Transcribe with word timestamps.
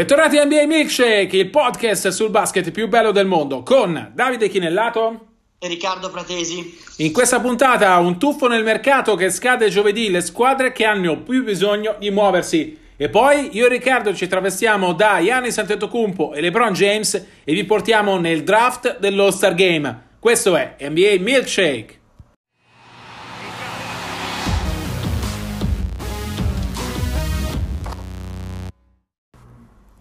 Bentornati 0.00 0.38
a 0.38 0.46
NBA 0.46 0.64
Milkshake, 0.64 1.36
il 1.36 1.50
podcast 1.50 2.08
sul 2.08 2.30
basket 2.30 2.70
più 2.70 2.88
bello 2.88 3.10
del 3.10 3.26
mondo, 3.26 3.62
con 3.62 4.12
Davide 4.14 4.48
Chinellato 4.48 5.26
e 5.58 5.68
Riccardo 5.68 6.08
Fratesi. 6.08 6.78
In 6.96 7.12
questa 7.12 7.38
puntata 7.38 7.98
un 7.98 8.18
tuffo 8.18 8.48
nel 8.48 8.64
mercato 8.64 9.14
che 9.14 9.28
scade 9.28 9.68
giovedì, 9.68 10.08
le 10.08 10.22
squadre 10.22 10.72
che 10.72 10.86
hanno 10.86 11.20
più 11.20 11.44
bisogno 11.44 11.96
di 11.98 12.10
muoversi. 12.10 12.78
E 12.96 13.10
poi 13.10 13.50
io 13.52 13.66
e 13.66 13.68
Riccardo 13.68 14.14
ci 14.14 14.26
travestiamo 14.26 14.94
da 14.94 15.20
Gianni 15.22 15.52
Antetokounmpo 15.54 16.32
e 16.32 16.40
LeBron 16.40 16.72
James 16.72 17.26
e 17.44 17.52
vi 17.52 17.64
portiamo 17.64 18.16
nel 18.16 18.42
draft 18.42 19.00
dell'All-Star 19.00 19.54
Game. 19.54 20.04
Questo 20.18 20.56
è 20.56 20.76
NBA 20.80 21.16
Milkshake. 21.18 21.99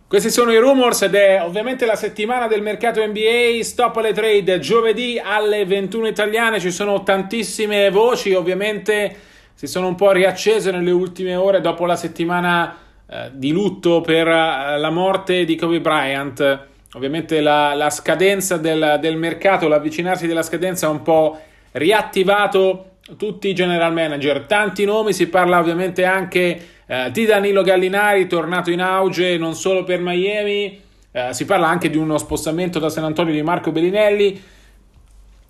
Questi 0.10 0.32
sono 0.32 0.52
i 0.52 0.58
rumors 0.58 1.04
ed 1.04 1.14
è 1.14 1.40
ovviamente 1.40 1.86
la 1.86 1.96
settimana 1.96 2.48
del 2.48 2.64
mercato 2.64 3.00
NBA, 3.06 3.62
stop 3.62 3.98
alle 3.98 4.12
trade 4.12 4.58
giovedì 4.58 5.22
alle 5.24 5.68
21 5.68 6.08
italiane, 6.08 6.60
ci 6.60 6.72
sono 6.72 7.04
tantissime 7.04 7.92
voci, 7.92 8.34
ovviamente 8.34 9.16
si 9.54 9.68
sono 9.68 9.86
un 9.86 9.94
po' 9.94 10.12
riaccese 10.12 10.72
nelle 10.72 10.90
ultime 10.90 11.36
ore 11.36 11.62
dopo 11.62 11.86
la 11.86 11.96
settimana 11.96 12.76
eh, 13.08 13.30
di 13.34 13.52
lutto 13.52 14.02
per 14.02 14.28
eh, 14.28 14.80
la 14.80 14.90
morte 14.90 15.46
di 15.46 15.56
Kobe 15.56 15.80
Bryant. 15.80 16.60
Ovviamente 16.94 17.40
la, 17.40 17.76
la 17.76 17.92
scadenza 17.92 18.58
del, 18.58 18.98
del 19.00 19.16
mercato, 19.16 19.68
l'avvicinarsi 19.68 20.26
della 20.26 20.42
scadenza 20.42 20.88
ha 20.88 20.90
un 20.90 21.04
po' 21.04 21.40
riattivato 21.74 22.86
tutti 23.18 23.48
i 23.50 23.56
general 23.56 23.94
manager, 23.94 24.46
tanti 24.46 24.86
nomi, 24.86 25.14
si 25.14 25.28
parla 25.28 25.60
ovviamente 25.60 26.06
anche 26.06 26.68
eh, 26.86 27.10
di 27.12 27.26
Danilo 27.26 27.62
Gallinari, 27.62 28.28
tornato 28.28 28.72
in 28.72 28.82
auge 28.82 29.38
non 29.38 29.56
solo 29.56 29.84
per 29.84 30.00
Miami, 30.00 30.82
eh, 31.12 31.34
si 31.34 31.46
parla 31.46 31.68
anche 31.68 31.90
di 31.90 31.98
uno 31.98 32.18
spostamento 32.18 32.80
da 32.80 32.90
San 32.90 33.04
Antonio 33.04 33.34
di 33.34 33.42
Marco 33.42 33.72
Bellinelli. 33.72 34.42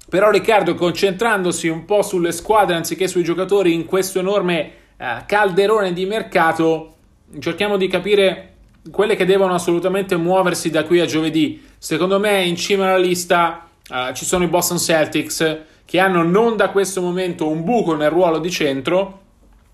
Però 0.09 0.31
Riccardo, 0.31 0.73
concentrandosi 0.73 1.67
un 1.67 1.85
po' 1.85 2.01
sulle 2.01 2.31
squadre 2.31 2.75
anziché 2.75 3.07
sui 3.07 3.23
giocatori 3.23 3.73
in 3.73 3.85
questo 3.85 4.19
enorme 4.19 4.71
eh, 4.97 5.23
calderone 5.25 5.93
di 5.93 6.05
mercato, 6.05 6.95
cerchiamo 7.39 7.77
di 7.77 7.87
capire 7.87 8.53
quelle 8.89 9.15
che 9.15 9.25
devono 9.25 9.53
assolutamente 9.53 10.15
muoversi 10.15 10.69
da 10.69 10.83
qui 10.83 10.99
a 10.99 11.05
giovedì. 11.05 11.63
Secondo 11.77 12.19
me 12.19 12.43
in 12.43 12.55
cima 12.55 12.87
alla 12.87 12.97
lista 12.97 13.67
uh, 13.89 14.13
ci 14.13 14.25
sono 14.25 14.43
i 14.43 14.47
Boston 14.47 14.79
Celtics 14.79 15.57
che 15.89 15.97
hanno 15.97 16.21
non 16.21 16.55
da 16.55 16.69
questo 16.69 17.01
momento 17.01 17.49
un 17.49 17.63
buco 17.63 17.95
nel 17.95 18.11
ruolo 18.11 18.37
di 18.37 18.51
centro, 18.51 19.21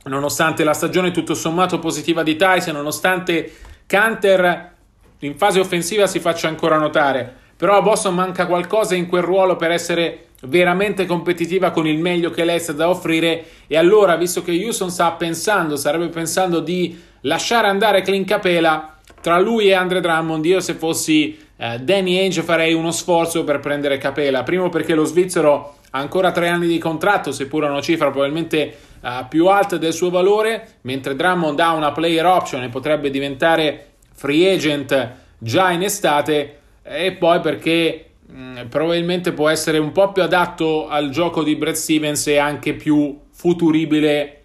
nonostante 0.03 0.63
la 0.63 0.71
stagione 0.71 1.11
tutto 1.11 1.33
sommato 1.33 1.77
positiva 1.77 2.23
di 2.23 2.37
Tyson, 2.37 2.73
nonostante 2.73 3.51
Canter 3.85 4.73
in 5.19 5.35
fase 5.35 5.59
offensiva 5.59 6.07
si 6.07 6.21
faccia 6.21 6.47
ancora 6.47 6.77
notare, 6.77 7.35
però 7.57 7.75
a 7.75 7.81
Boston 7.81 8.15
manca 8.15 8.45
qualcosa 8.45 8.95
in 8.95 9.07
quel 9.07 9.23
ruolo 9.23 9.57
per 9.57 9.71
essere 9.71 10.27
veramente 10.43 11.05
competitiva 11.05 11.71
con 11.71 11.85
il 11.85 11.99
meglio 11.99 12.29
che 12.29 12.45
lei 12.45 12.61
sta 12.61 12.71
da 12.71 12.87
offrire. 12.87 13.43
E 13.67 13.75
allora 13.75 14.15
visto 14.15 14.41
che 14.41 14.51
Houston 14.51 14.91
sta 14.91 15.11
pensando, 15.11 15.75
sarebbe 15.75 16.07
pensando 16.07 16.61
di 16.61 16.97
lasciare 17.23 17.67
andare 17.67 18.03
Clint 18.03 18.25
Capela 18.25 18.99
tra 19.19 19.37
lui 19.37 19.67
e 19.67 19.73
Andre 19.73 19.99
Drummond, 19.99 20.45
io 20.45 20.61
se 20.61 20.75
fossi 20.75 21.44
eh, 21.57 21.79
Danny 21.79 22.17
Ainge 22.17 22.41
farei 22.41 22.73
uno 22.73 22.91
sforzo 22.91 23.43
per 23.43 23.59
prendere 23.59 23.97
Capela, 23.97 24.43
primo 24.43 24.69
perché 24.69 24.93
lo 24.93 25.05
svizzero 25.05 25.75
ha 25.95 25.99
ancora 25.99 26.31
tre 26.31 26.49
anni 26.49 26.67
di 26.67 26.77
contratto, 26.77 27.31
seppur 27.31 27.63
una 27.63 27.81
cifra 27.81 28.11
probabilmente 28.11 28.75
uh, 28.99 29.27
più 29.29 29.47
alta 29.47 29.77
del 29.77 29.93
suo 29.93 30.09
valore, 30.09 30.79
mentre 30.81 31.15
Drummond 31.15 31.57
ha 31.61 31.71
una 31.71 31.93
player 31.93 32.25
option 32.25 32.63
e 32.63 32.67
potrebbe 32.67 33.09
diventare 33.09 33.91
free 34.13 34.53
agent 34.53 35.13
già 35.37 35.71
in 35.71 35.83
estate, 35.83 36.59
e 36.83 37.13
poi 37.13 37.39
perché 37.39 38.09
mh, 38.27 38.37
mm, 38.37 38.67
probabilmente 38.67 39.31
può 39.31 39.47
essere 39.47 39.77
un 39.77 39.93
po' 39.93 40.11
più 40.11 40.21
adatto 40.21 40.89
al 40.89 41.11
gioco 41.11 41.43
di 41.43 41.55
Brad 41.55 41.75
Stevens 41.75 42.27
e 42.27 42.39
anche 42.39 42.73
più 42.73 43.17
futuribile, 43.31 44.41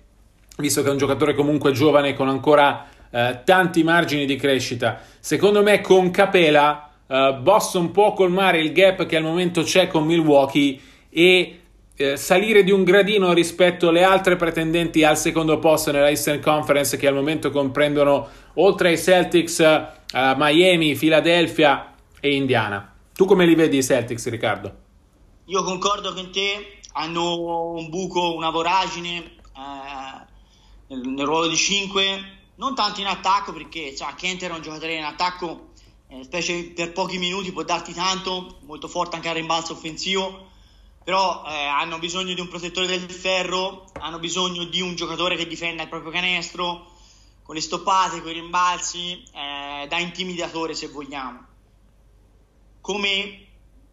visto 0.58 0.82
che 0.82 0.88
è 0.88 0.92
un 0.92 0.98
giocatore 0.98 1.34
comunque 1.34 1.72
giovane 1.72 2.14
con 2.14 2.28
ancora 2.28 2.86
uh, 3.10 3.18
tanti 3.44 3.82
margini 3.82 4.24
di 4.24 4.36
crescita. 4.36 5.00
Secondo 5.18 5.64
me 5.64 5.80
con 5.80 6.12
Capela 6.12 6.89
uh, 7.10 7.40
Boston 7.40 7.90
può 7.90 8.14
colmare 8.14 8.60
il 8.60 8.72
gap 8.72 9.04
che 9.04 9.16
al 9.16 9.22
momento 9.22 9.62
c'è 9.62 9.88
con 9.88 10.06
Milwaukee 10.06 10.80
e 11.10 11.60
eh, 12.00 12.16
salire 12.16 12.64
di 12.64 12.70
un 12.70 12.82
gradino 12.82 13.34
rispetto 13.34 13.88
alle 13.88 14.02
altre 14.02 14.36
pretendenti 14.36 15.04
al 15.04 15.18
secondo 15.18 15.58
posto 15.58 15.92
nella 15.92 16.08
Eastern 16.08 16.40
Conference 16.40 16.96
che 16.96 17.06
al 17.06 17.12
momento 17.12 17.50
comprendono 17.50 18.26
oltre 18.54 18.88
ai 18.88 18.98
Celtics 18.98 19.58
uh, 19.58 20.34
Miami, 20.36 20.96
Philadelphia 20.96 21.94
e 22.18 22.34
Indiana. 22.34 22.94
Tu 23.14 23.26
come 23.26 23.44
li 23.44 23.54
vedi 23.54 23.76
i 23.76 23.82
Celtics, 23.82 24.30
Riccardo? 24.30 24.74
Io 25.44 25.62
concordo 25.62 26.14
con 26.14 26.30
te, 26.32 26.78
hanno 26.92 27.72
un 27.72 27.90
buco, 27.90 28.34
una 28.34 28.50
voragine 28.50 29.16
eh, 29.18 30.24
nel, 30.86 31.00
nel, 31.06 31.26
ruolo 31.26 31.48
di 31.48 31.56
5, 31.56 32.02
non 32.56 32.74
tanto 32.74 33.00
in 33.00 33.08
attacco 33.08 33.52
perché 33.52 33.94
cioè, 33.94 34.14
Kenter 34.14 34.50
è 34.50 34.54
un 34.54 34.62
giocatore 34.62 34.94
in 34.94 35.04
attacco, 35.04 35.69
eh, 36.10 36.24
specie 36.24 36.72
per 36.74 36.92
pochi 36.92 37.18
minuti 37.18 37.52
può 37.52 37.62
darti 37.62 37.94
tanto, 37.94 38.58
molto 38.66 38.88
forte 38.88 39.16
anche 39.16 39.28
al 39.28 39.36
rimbalzo 39.36 39.72
offensivo 39.72 40.48
però 41.02 41.44
eh, 41.46 41.64
hanno 41.64 41.98
bisogno 41.98 42.34
di 42.34 42.40
un 42.40 42.48
protettore 42.48 42.86
del 42.86 43.10
ferro, 43.10 43.90
hanno 43.94 44.18
bisogno 44.18 44.64
di 44.64 44.80
un 44.80 44.94
giocatore 44.94 45.34
che 45.34 45.46
difenda 45.46 45.82
il 45.82 45.88
proprio 45.88 46.12
canestro, 46.12 46.92
con 47.42 47.54
le 47.54 47.60
stoppate, 47.60 48.20
con 48.20 48.30
i 48.30 48.34
rimbalzi, 48.34 49.24
eh, 49.32 49.86
da 49.88 49.98
intimidatore 49.98 50.74
se 50.74 50.88
vogliamo. 50.88 51.46
Come 52.80 53.46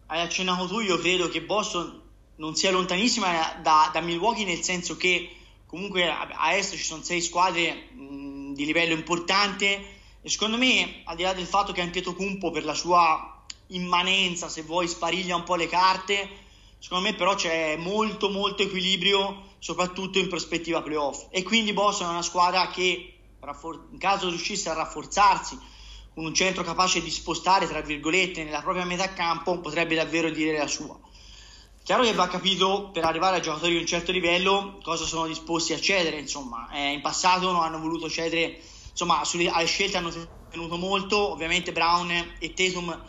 hai 0.06 0.20
accennato 0.20 0.68
tu, 0.68 0.80
io 0.80 0.98
credo 0.98 1.28
che 1.28 1.42
Boston 1.42 2.02
non 2.36 2.54
sia 2.54 2.70
lontanissima 2.70 3.58
da, 3.62 3.90
da 3.92 4.00
Milwaukee, 4.00 4.44
nel 4.44 4.62
senso 4.62 4.96
che 4.96 5.34
comunque 5.66 6.08
a, 6.08 6.28
a 6.30 6.54
est 6.54 6.76
ci 6.76 6.84
sono 6.84 7.02
sei 7.02 7.20
squadre 7.20 7.88
mh, 7.90 8.52
di 8.52 8.64
livello 8.64 8.94
importante 8.94 9.96
e 10.28 10.30
secondo 10.30 10.58
me, 10.58 11.00
al 11.04 11.16
di 11.16 11.22
là 11.22 11.32
del 11.32 11.46
fatto 11.46 11.72
che 11.72 11.80
anche 11.80 12.02
Tocumpo 12.02 12.50
per 12.50 12.64
la 12.64 12.74
sua 12.74 13.42
immanenza, 13.68 14.50
se 14.50 14.60
vuoi, 14.60 14.86
spariglia 14.86 15.34
un 15.34 15.44
po' 15.44 15.54
le 15.54 15.66
carte, 15.66 16.46
Secondo 16.80 17.08
me 17.08 17.14
però 17.14 17.34
c'è 17.34 17.76
molto 17.76 18.30
molto 18.30 18.62
equilibrio, 18.62 19.54
soprattutto 19.58 20.18
in 20.18 20.28
prospettiva 20.28 20.80
playoff. 20.80 21.26
E 21.30 21.42
quindi 21.42 21.72
Boston 21.72 22.08
è 22.08 22.10
una 22.10 22.22
squadra 22.22 22.68
che 22.68 23.14
in 23.40 23.98
caso 23.98 24.28
riuscisse 24.28 24.68
a 24.68 24.74
rafforzarsi 24.74 25.58
con 26.14 26.24
un 26.24 26.34
centro 26.34 26.62
capace 26.62 27.02
di 27.02 27.10
spostare, 27.10 27.66
tra 27.66 27.80
virgolette, 27.80 28.44
nella 28.44 28.62
propria 28.62 28.84
metà 28.84 29.12
campo, 29.12 29.58
potrebbe 29.58 29.96
davvero 29.96 30.30
dire 30.30 30.56
la 30.56 30.68
sua. 30.68 30.96
Chiaro 31.82 32.02
che 32.04 32.12
va 32.12 32.28
capito 32.28 32.90
per 32.92 33.04
arrivare 33.04 33.38
a 33.38 33.40
giocatori 33.40 33.72
di 33.72 33.80
un 33.80 33.86
certo 33.86 34.12
livello 34.12 34.78
cosa 34.82 35.04
sono 35.04 35.26
disposti 35.26 35.72
a 35.72 35.80
cedere, 35.80 36.18
insomma, 36.18 36.70
eh, 36.70 36.92
in 36.92 37.00
passato 37.00 37.50
non 37.50 37.62
hanno 37.62 37.80
voluto 37.80 38.08
cedere, 38.08 38.60
insomma, 38.98 39.24
sulle, 39.24 39.48
alle 39.48 39.66
scelte 39.66 39.96
hanno 39.96 40.12
tenuto 40.50 40.76
molto, 40.76 41.30
ovviamente 41.30 41.72
Brown 41.72 42.10
e 42.38 42.52
Tatum 42.52 43.00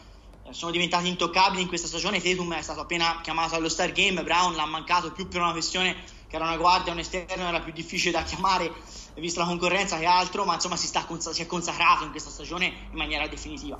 sono 0.51 0.71
diventati 0.71 1.07
intoccabili 1.07 1.61
in 1.61 1.67
questa 1.67 1.87
stagione. 1.87 2.21
Tatum 2.21 2.53
è 2.53 2.61
stato 2.61 2.81
appena 2.81 3.19
chiamato 3.23 3.55
allo 3.55 3.69
Star 3.69 3.91
Game, 3.91 4.23
Brown 4.23 4.55
l'ha 4.55 4.65
mancato 4.65 5.11
più 5.11 5.27
per 5.27 5.41
una 5.41 5.51
questione 5.51 5.95
che 6.27 6.35
era 6.35 6.45
una 6.45 6.57
guardia, 6.57 6.91
un 6.91 6.99
esterno, 6.99 7.47
era 7.47 7.59
più 7.59 7.73
difficile 7.73 8.11
da 8.11 8.23
chiamare 8.23 8.71
vista 9.19 9.41
la 9.41 9.47
concorrenza 9.47 9.97
che 9.97 10.05
altro, 10.05 10.45
ma 10.45 10.53
insomma 10.53 10.75
si, 10.75 10.87
sta, 10.87 11.05
si 11.31 11.41
è 11.41 11.45
consacrato 11.45 12.03
in 12.03 12.11
questa 12.11 12.29
stagione 12.29 12.65
in 12.65 12.97
maniera 12.97 13.27
definitiva. 13.27 13.77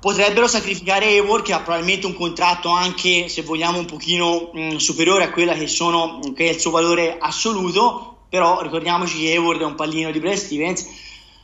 Potrebbero 0.00 0.48
sacrificare 0.48 1.06
Hayward 1.06 1.44
che 1.44 1.52
ha 1.52 1.60
probabilmente 1.60 2.06
un 2.06 2.14
contratto 2.14 2.68
anche, 2.70 3.28
se 3.28 3.42
vogliamo, 3.42 3.78
un 3.78 3.84
pochino 3.84 4.50
mh, 4.52 4.76
superiore 4.76 5.24
a 5.24 5.32
che, 5.32 5.44
che, 6.34 6.46
è 6.48 6.52
il 6.52 6.58
suo 6.58 6.70
valore 6.72 7.18
assoluto, 7.20 8.11
però 8.32 8.62
ricordiamoci 8.62 9.18
che 9.18 9.32
Hayward 9.32 9.60
è 9.60 9.64
un 9.64 9.74
pallino 9.74 10.10
di 10.10 10.18
Brad 10.18 10.36
Stevens. 10.36 10.88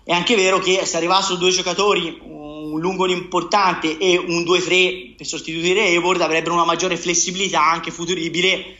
È 0.03 0.11
anche 0.11 0.35
vero 0.37 0.59
che 0.59 0.87
se 0.87 0.97
arrivassero 0.97 1.37
due 1.37 1.51
giocatori, 1.51 2.19
un 2.23 2.81
lungo 2.81 3.07
importante 3.07 3.99
e 3.99 4.17
un 4.17 4.41
2-3 4.41 5.15
per 5.15 5.27
sostituire 5.27 5.83
Hayward 5.83 6.23
avrebbero 6.23 6.55
una 6.55 6.65
maggiore 6.65 6.97
flessibilità 6.97 7.63
anche 7.63 7.91
futuribile 7.91 8.77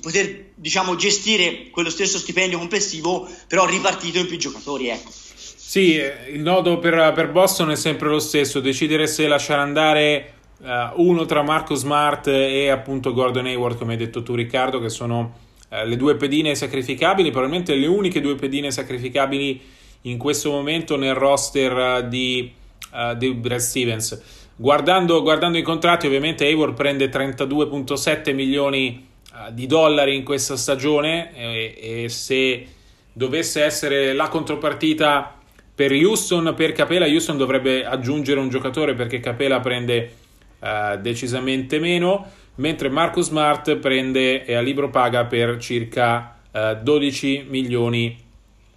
poter 0.00 0.46
diciamo 0.56 0.96
gestire 0.96 1.68
quello 1.70 1.90
stesso 1.90 2.18
stipendio 2.18 2.58
complessivo 2.58 3.28
però 3.46 3.66
ripartito 3.66 4.18
in 4.18 4.26
più 4.26 4.36
giocatori 4.36 4.88
ecco. 4.88 5.10
Sì, 5.12 6.00
il 6.32 6.40
nodo 6.40 6.80
per, 6.80 7.12
per 7.14 7.30
Boston 7.30 7.70
è 7.70 7.76
sempre 7.76 8.08
lo 8.08 8.18
stesso, 8.18 8.58
decidere 8.58 9.06
se 9.06 9.28
lasciare 9.28 9.60
andare 9.60 10.34
uh, 10.58 11.00
uno 11.06 11.24
tra 11.24 11.42
Marco 11.42 11.76
Smart 11.76 12.26
e 12.26 12.68
appunto 12.68 13.12
Gordon 13.12 13.46
Hayward, 13.46 13.78
come 13.78 13.92
hai 13.92 13.98
detto 13.98 14.24
tu 14.24 14.34
Riccardo, 14.34 14.80
che 14.80 14.88
sono 14.88 15.43
uh, 15.82 15.86
le 15.86 15.96
due 15.96 16.16
pedine 16.16 16.54
sacrificabili, 16.54 17.30
probabilmente 17.30 17.74
le 17.74 17.86
uniche 17.86 18.20
due 18.20 18.34
pedine 18.34 18.70
sacrificabili 18.70 19.60
in 20.02 20.18
questo 20.18 20.50
momento 20.50 20.96
nel 20.96 21.14
roster 21.14 22.02
uh, 22.04 22.08
di 22.08 22.62
uh, 22.94 23.14
di 23.16 23.34
Brad 23.34 23.58
Stevens. 23.58 24.42
Guardando, 24.56 25.20
guardando, 25.22 25.58
i 25.58 25.62
contratti, 25.62 26.06
ovviamente 26.06 26.46
Hayward 26.46 26.74
prende 26.74 27.10
32,7 27.10 28.32
milioni 28.32 29.08
uh, 29.32 29.52
di 29.52 29.66
dollari 29.66 30.14
in 30.14 30.22
questa 30.22 30.56
stagione 30.56 31.34
e, 31.34 32.02
e, 32.04 32.08
se 32.08 32.66
dovesse 33.12 33.64
essere 33.64 34.12
la 34.12 34.28
contropartita 34.28 35.38
per 35.74 35.90
Houston, 35.92 36.54
per 36.56 36.72
Capela, 36.72 37.06
Houston 37.06 37.36
dovrebbe 37.36 37.84
aggiungere 37.84 38.38
un 38.38 38.48
giocatore 38.48 38.94
perché 38.94 39.18
Capela 39.18 39.58
prende 39.58 40.12
uh, 40.60 41.00
decisamente 41.00 41.80
meno, 41.80 42.30
mentre 42.56 42.88
Marcus 42.88 43.26
Smart 43.26 43.76
prende 43.76 44.44
e 44.44 44.54
a 44.54 44.60
libro 44.60 44.90
paga 44.90 45.24
per 45.24 45.58
circa 45.58 46.38
eh, 46.50 46.78
12 46.82 47.46
milioni 47.48 48.16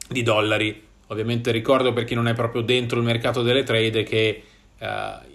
di 0.09 0.23
dollari. 0.23 0.83
Ovviamente 1.07 1.51
ricordo 1.51 1.93
per 1.93 2.03
chi 2.03 2.15
non 2.15 2.27
è 2.27 2.33
proprio 2.33 2.61
dentro 2.61 2.97
il 2.97 3.05
mercato 3.05 3.41
delle 3.41 3.63
trade 3.63 4.03
che 4.03 4.43
uh, 4.77 4.85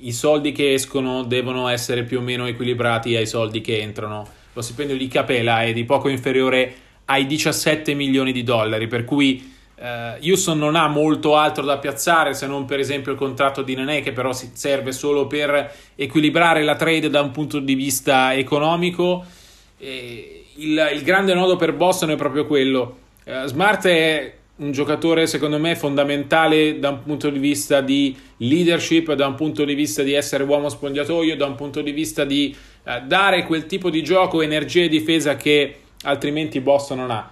i 0.00 0.12
soldi 0.12 0.52
che 0.52 0.74
escono 0.74 1.22
devono 1.22 1.68
essere 1.68 2.04
più 2.04 2.18
o 2.18 2.22
meno 2.22 2.46
equilibrati 2.46 3.16
ai 3.16 3.26
soldi 3.26 3.62
che 3.62 3.80
entrano. 3.80 4.28
Lo 4.52 4.60
stipendio 4.60 4.98
di 4.98 5.08
Capela 5.08 5.62
è 5.62 5.72
di 5.72 5.84
poco 5.84 6.08
inferiore 6.08 6.74
ai 7.06 7.26
17 7.26 7.94
milioni 7.94 8.32
di 8.32 8.42
dollari, 8.42 8.86
per 8.86 9.04
cui 9.04 9.51
Uh, 9.82 10.17
Houston 10.25 10.58
non 10.58 10.76
ha 10.76 10.87
molto 10.87 11.34
altro 11.34 11.64
da 11.64 11.76
piazzare 11.76 12.34
se 12.34 12.46
non 12.46 12.67
per 12.67 12.79
esempio 12.79 13.11
il 13.11 13.19
contratto 13.19 13.62
di 13.62 13.75
Nene 13.75 14.00
che 14.00 14.12
però 14.12 14.31
serve 14.32 14.93
solo 14.93 15.26
per 15.26 15.75
equilibrare 15.96 16.62
la 16.62 16.76
trade 16.76 17.11
da 17.11 17.20
un 17.20 17.32
punto 17.32 17.58
di 17.58 17.75
vista 17.75 18.32
economico. 18.32 19.25
E 19.79 20.44
il, 20.58 20.90
il, 20.94 21.02
grande 21.02 21.34
nodo 21.34 21.56
per 21.56 21.73
Boston 21.73 22.12
è 22.12 22.17
proprio 22.17 22.46
quello. 22.46 22.99
Uh, 23.25 23.44
Smart 23.46 23.84
è 23.87 24.34
un 24.58 24.70
giocatore 24.70 25.26
secondo 25.26 25.58
me 25.58 25.75
fondamentale 25.75 26.79
da 26.79 26.90
un 26.90 27.02
punto 27.02 27.29
di 27.29 27.40
vista 27.40 27.81
di 27.81 28.17
leadership, 28.37 29.12
da 29.14 29.26
un 29.26 29.34
punto 29.34 29.64
di 29.64 29.75
vista 29.75 30.05
di 30.05 30.12
essere 30.12 30.44
uomo 30.44 30.69
spondiatoio, 30.69 31.34
da 31.34 31.46
un 31.46 31.56
punto 31.56 31.81
di 31.81 31.90
vista 31.90 32.25
di 32.25 32.55
uh, 32.84 33.05
dare 33.05 33.46
quel 33.46 33.67
tipo 33.67 33.90
di 33.90 34.05
gioco, 34.05 34.43
energia 34.43 34.84
e 34.84 34.88
difesa 34.88 35.34
che 35.34 35.79
altrimenti 36.02 36.61
Boston 36.61 36.99
non 36.99 37.11
ha. 37.11 37.31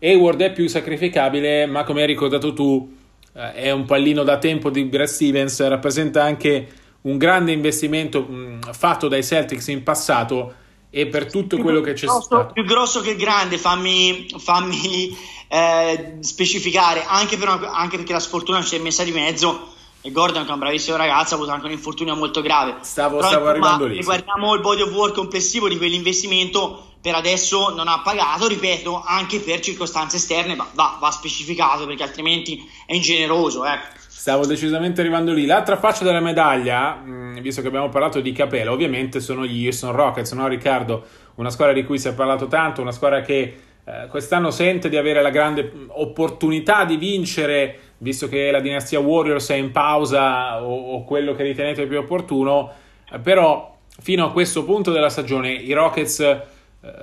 Hayward 0.00 0.40
è 0.40 0.52
più 0.52 0.66
sacrificabile, 0.68 1.66
ma 1.66 1.84
come 1.84 2.00
hai 2.00 2.06
ricordato 2.06 2.52
tu, 2.52 2.96
eh, 3.34 3.52
è 3.52 3.70
un 3.70 3.84
pallino 3.84 4.22
da 4.22 4.38
tempo 4.38 4.70
di 4.70 4.84
Brad 4.84 5.06
Stevens, 5.06 5.66
rappresenta 5.68 6.22
anche 6.22 6.68
un 7.02 7.16
grande 7.18 7.52
investimento 7.52 8.22
mh, 8.22 8.34
mm, 8.34 8.60
fatto 8.72 9.08
dai 9.08 9.22
Celtics 9.22 9.68
in 9.68 9.82
passato 9.82 10.54
e 10.90 11.06
per 11.06 11.30
tutto 11.30 11.54
più 11.54 11.64
quello 11.64 11.80
che 11.80 11.92
c'è 11.92 12.06
grosso, 12.06 12.22
stato. 12.22 12.52
Più 12.52 12.64
grosso 12.64 13.00
che 13.00 13.14
grande, 13.14 13.58
fammi, 13.58 14.26
fammi 14.36 15.16
eh, 15.48 16.16
specificare, 16.20 17.04
anche, 17.06 17.36
per 17.36 17.48
una, 17.48 17.72
anche 17.72 17.96
perché 17.96 18.12
la 18.12 18.20
sfortuna 18.20 18.62
ci 18.62 18.76
è 18.76 18.78
messa 18.78 19.04
di 19.04 19.12
mezzo. 19.12 19.74
E 20.02 20.12
Gordon, 20.12 20.44
che 20.44 20.48
è 20.48 20.52
un 20.54 20.58
bravissimo 20.58 20.96
ragazzo, 20.96 21.34
ha 21.34 21.36
avuto 21.36 21.52
anche 21.52 21.66
un 21.66 21.72
infortunio 21.72 22.16
molto 22.16 22.40
grave. 22.40 22.76
Stavo, 22.80 23.16
Però, 23.18 23.28
stavo 23.28 23.48
arrivando 23.48 23.84
lì. 23.84 23.96
Se 23.96 24.02
guardiamo 24.02 24.54
il 24.54 24.60
body 24.62 24.80
of 24.80 24.92
work 24.92 25.14
complessivo 25.14 25.68
di 25.68 25.76
quell'investimento, 25.76 26.89
per 27.00 27.14
adesso 27.14 27.74
non 27.74 27.88
ha 27.88 28.02
pagato, 28.02 28.46
ripeto, 28.46 29.02
anche 29.04 29.40
per 29.40 29.60
circostanze 29.60 30.16
esterne, 30.16 30.54
ma 30.54 30.68
va, 30.74 30.98
va 31.00 31.10
specificato 31.10 31.86
perché 31.86 32.02
altrimenti 32.02 32.68
è 32.84 32.94
ingeneroso. 32.94 33.64
Eh. 33.64 33.78
Stavo 34.06 34.44
decisamente 34.44 35.00
arrivando 35.00 35.32
lì. 35.32 35.46
L'altra 35.46 35.78
faccia 35.78 36.04
della 36.04 36.20
medaglia, 36.20 37.00
mm, 37.02 37.38
visto 37.38 37.62
che 37.62 37.68
abbiamo 37.68 37.88
parlato 37.88 38.20
di 38.20 38.32
Capella, 38.32 38.70
ovviamente 38.70 39.18
sono 39.20 39.46
gli 39.46 39.64
Houston 39.64 39.92
Rockets, 39.92 40.32
no 40.32 40.46
Riccardo? 40.46 41.04
Una 41.36 41.48
squadra 41.48 41.74
di 41.74 41.84
cui 41.84 41.98
si 41.98 42.08
è 42.08 42.12
parlato 42.12 42.46
tanto, 42.46 42.82
una 42.82 42.92
squadra 42.92 43.22
che 43.22 43.56
eh, 43.82 44.06
quest'anno 44.10 44.50
sente 44.50 44.90
di 44.90 44.98
avere 44.98 45.22
la 45.22 45.30
grande 45.30 45.72
opportunità 45.88 46.84
di 46.84 46.96
vincere, 46.96 47.78
visto 47.98 48.28
che 48.28 48.50
la 48.50 48.60
dinastia 48.60 49.00
Warriors 49.00 49.48
è 49.48 49.54
in 49.54 49.70
pausa 49.70 50.62
o, 50.62 50.96
o 50.96 51.04
quello 51.04 51.34
che 51.34 51.42
ritenete 51.42 51.86
più 51.86 51.98
opportuno, 51.98 52.70
però 53.22 53.74
fino 54.02 54.26
a 54.26 54.32
questo 54.32 54.64
punto 54.64 54.92
della 54.92 55.08
stagione 55.08 55.50
i 55.50 55.72
Rockets 55.72 56.49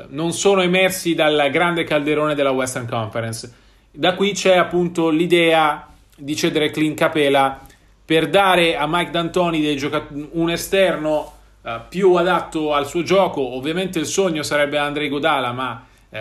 non 0.09 0.33
sono 0.33 0.61
emersi 0.61 1.13
dal 1.13 1.49
grande 1.51 1.83
calderone 1.83 2.35
della 2.35 2.51
Western 2.51 2.87
Conference. 2.87 3.53
Da 3.91 4.15
qui 4.15 4.31
c'è 4.31 4.57
appunto 4.57 5.09
l'idea 5.09 5.87
di 6.15 6.35
cedere 6.35 6.71
Clint 6.71 6.97
Capela 6.97 7.59
per 8.03 8.29
dare 8.29 8.75
a 8.75 8.85
Mike 8.87 9.11
D'Antoni 9.11 9.75
giocat- 9.75 10.11
un 10.31 10.49
esterno 10.49 11.33
uh, 11.61 11.71
più 11.89 12.13
adatto 12.13 12.73
al 12.73 12.87
suo 12.87 13.03
gioco. 13.03 13.41
Ovviamente 13.41 13.99
il 13.99 14.05
sogno 14.05 14.43
sarebbe 14.43 14.77
Andrei 14.77 15.09
Godala, 15.09 15.51
ma 15.51 15.85
uh, 16.09 16.17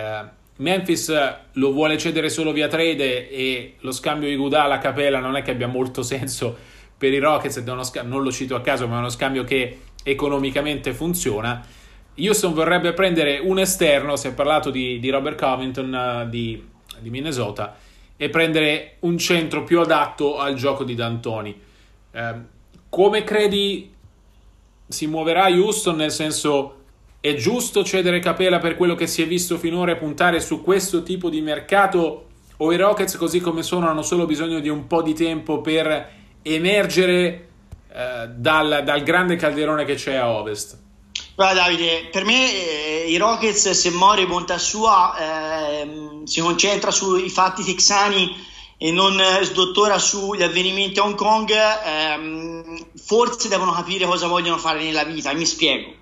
Memphis 0.56 1.12
lo 1.52 1.72
vuole 1.72 1.96
cedere 1.96 2.28
solo 2.28 2.52
via 2.52 2.68
trade 2.68 3.30
e 3.30 3.74
lo 3.80 3.92
scambio 3.92 4.28
di 4.28 4.36
Godala 4.36 4.74
a 4.74 4.78
Capela 4.78 5.18
non 5.18 5.36
è 5.36 5.42
che 5.42 5.52
abbia 5.52 5.68
molto 5.68 6.02
senso 6.02 6.56
per 6.98 7.12
i 7.12 7.18
Rockets, 7.18 7.58
non 7.58 8.22
lo 8.22 8.32
cito 8.32 8.54
a 8.54 8.62
caso, 8.62 8.88
ma 8.88 8.96
è 8.96 8.98
uno 8.98 9.10
scambio 9.10 9.44
che 9.44 9.80
economicamente 10.02 10.92
funziona. 10.92 11.62
Houston 12.18 12.54
vorrebbe 12.54 12.92
prendere 12.92 13.38
un 13.38 13.58
esterno, 13.58 14.16
si 14.16 14.28
è 14.28 14.32
parlato 14.32 14.70
di, 14.70 14.98
di 14.98 15.10
Robert 15.10 15.38
Covington 15.38 16.22
uh, 16.24 16.28
di, 16.28 16.62
di, 16.98 17.10
Minnesota, 17.10 17.76
e 18.16 18.30
prendere 18.30 18.96
un 19.00 19.18
centro 19.18 19.64
più 19.64 19.80
adatto 19.80 20.38
al 20.38 20.54
gioco 20.54 20.84
di 20.84 20.94
D'Antoni. 20.94 21.60
Eh, 22.12 22.34
come 22.88 23.24
credi 23.24 23.92
si 24.88 25.06
muoverà 25.06 25.48
Houston? 25.48 25.96
Nel 25.96 26.10
senso, 26.10 26.84
è 27.20 27.34
giusto 27.34 27.84
cedere 27.84 28.20
Capela 28.20 28.58
per 28.58 28.76
quello 28.76 28.94
che 28.94 29.06
si 29.06 29.20
è 29.20 29.26
visto 29.26 29.58
finora 29.58 29.92
e 29.92 29.96
puntare 29.96 30.40
su 30.40 30.62
questo 30.62 31.02
tipo 31.02 31.28
di 31.28 31.42
mercato? 31.42 32.28
O 32.58 32.72
i 32.72 32.76
Rockets, 32.76 33.16
così 33.16 33.40
come 33.40 33.62
sono, 33.62 33.86
hanno 33.86 34.00
solo 34.00 34.24
bisogno 34.24 34.60
di 34.60 34.70
un 34.70 34.86
po' 34.86 35.02
di 35.02 35.12
tempo 35.12 35.60
per 35.60 36.10
emergere 36.40 37.48
eh, 37.92 38.28
dal, 38.34 38.80
dal 38.82 39.02
grande 39.02 39.36
calderone 39.36 39.84
che 39.84 39.96
c'è 39.96 40.14
a 40.14 40.30
ovest? 40.30 40.84
Guarda 41.36 41.64
Davide, 41.64 42.08
per 42.10 42.24
me 42.24 42.50
eh, 42.50 43.10
i 43.10 43.18
Rockets 43.18 43.72
se 43.72 43.90
Mori 43.90 44.24
bontà 44.24 44.56
sua 44.56 45.14
eh, 45.18 46.22
si 46.24 46.40
concentra 46.40 46.90
sui 46.90 47.28
fatti 47.28 47.62
texani 47.62 48.34
e 48.78 48.90
non 48.90 49.20
eh, 49.20 49.44
sdottora 49.44 49.98
sugli 49.98 50.42
avvenimenti 50.42 50.98
a 50.98 51.02
Hong 51.02 51.14
Kong, 51.14 51.52
ehm, 51.52 52.86
forse 52.96 53.48
devono 53.48 53.72
capire 53.72 54.06
cosa 54.06 54.28
vogliono 54.28 54.56
fare 54.56 54.82
nella 54.82 55.04
vita 55.04 55.34
mi 55.34 55.44
spiego. 55.44 55.92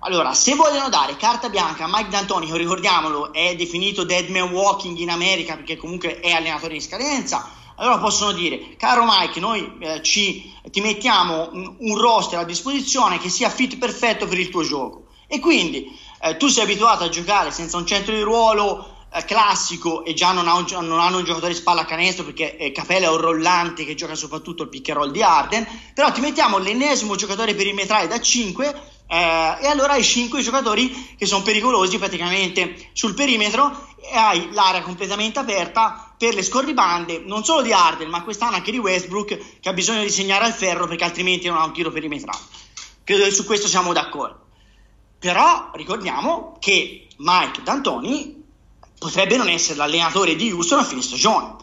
Allora, 0.00 0.34
se 0.34 0.56
vogliono 0.56 0.88
dare 0.88 1.16
carta 1.16 1.48
bianca 1.48 1.84
a 1.84 1.88
Mike 1.88 2.08
D'Antoni, 2.08 2.50
ricordiamolo 2.52 3.32
è 3.32 3.54
definito 3.54 4.02
dead 4.02 4.30
man 4.30 4.50
walking 4.50 4.98
in 4.98 5.10
America 5.10 5.54
perché 5.54 5.76
comunque 5.76 6.18
è 6.18 6.32
allenatore 6.32 6.74
in 6.74 6.82
scadenza, 6.82 7.48
allora 7.76 7.98
possono 7.98 8.32
dire, 8.32 8.76
caro 8.76 9.04
Mike, 9.06 9.40
noi 9.40 9.76
eh, 9.80 10.02
ci, 10.02 10.52
ti 10.70 10.80
mettiamo 10.80 11.48
un, 11.52 11.76
un, 11.78 11.98
roster 11.98 12.38
a 12.38 12.44
disposizione 12.44 13.18
che 13.18 13.28
sia 13.28 13.48
fit 13.48 13.78
perfetto 13.78 14.26
per 14.26 14.38
il 14.38 14.50
tuo 14.50 14.62
gioco. 14.62 15.06
E 15.26 15.40
quindi 15.40 15.98
eh, 16.20 16.36
tu 16.36 16.48
sei 16.48 16.64
abituato 16.64 17.04
a 17.04 17.08
giocare 17.08 17.50
senza 17.50 17.76
un 17.76 17.86
centro 17.86 18.14
di 18.14 18.20
ruolo 18.20 19.06
eh, 19.12 19.24
classico 19.24 20.04
e 20.04 20.14
già 20.14 20.32
non, 20.32 20.48
ha 20.48 20.54
un, 20.54 20.66
non, 20.86 21.00
hanno 21.00 21.18
un 21.18 21.24
giocatore 21.24 21.52
di 21.52 21.58
spalla 21.58 21.82
a 21.82 21.86
canestro 21.86 22.24
perché 22.24 22.56
eh, 22.56 22.72
Capella 22.72 23.06
è 23.06 23.10
un 23.10 23.18
rollante 23.18 23.84
che 23.84 23.94
gioca 23.94 24.14
soprattutto 24.14 24.62
il 24.62 24.68
pick 24.68 24.90
and 24.90 24.98
roll 24.98 25.10
di 25.10 25.22
Arden, 25.22 25.66
però 25.94 26.12
ti 26.12 26.20
mettiamo 26.20 26.58
l'ennesimo 26.58 27.16
giocatore 27.16 27.54
perimetrale 27.54 28.06
da 28.06 28.20
5 28.20 28.90
eh, 29.12 29.58
e 29.60 29.66
allora 29.66 29.92
hai 29.92 30.02
5 30.02 30.40
giocatori 30.40 31.14
che 31.18 31.26
sono 31.26 31.42
pericolosi 31.42 31.98
praticamente. 31.98 32.88
Sul 32.94 33.12
perimetro 33.12 33.88
e 34.00 34.16
hai 34.16 34.48
l'area 34.52 34.80
completamente 34.80 35.38
aperta 35.38 36.14
per 36.16 36.34
le 36.34 36.42
scorribande 36.42 37.22
non 37.26 37.44
solo 37.44 37.60
di 37.60 37.74
Arden 37.74 38.08
ma 38.08 38.22
quest'anno 38.22 38.56
anche 38.56 38.70
di 38.70 38.78
Westbrook 38.78 39.60
che 39.60 39.68
ha 39.68 39.74
bisogno 39.74 40.00
di 40.00 40.08
segnare 40.08 40.46
al 40.46 40.54
ferro 40.54 40.86
perché 40.86 41.04
altrimenti 41.04 41.46
non 41.46 41.58
ha 41.58 41.64
un 41.64 41.74
tiro 41.74 41.90
perimetrale. 41.90 42.38
Credo 43.04 43.24
che 43.24 43.32
su 43.32 43.44
questo 43.44 43.68
siamo 43.68 43.92
d'accordo. 43.92 44.46
Però 45.18 45.70
ricordiamo 45.74 46.56
che 46.58 47.08
Mike 47.18 47.62
D'Antoni 47.62 48.42
potrebbe 48.98 49.36
non 49.36 49.50
essere 49.50 49.76
l'allenatore 49.76 50.36
di 50.36 50.50
Houston 50.50 50.78
a 50.78 50.84
fine 50.84 51.02
stagione. 51.02 51.56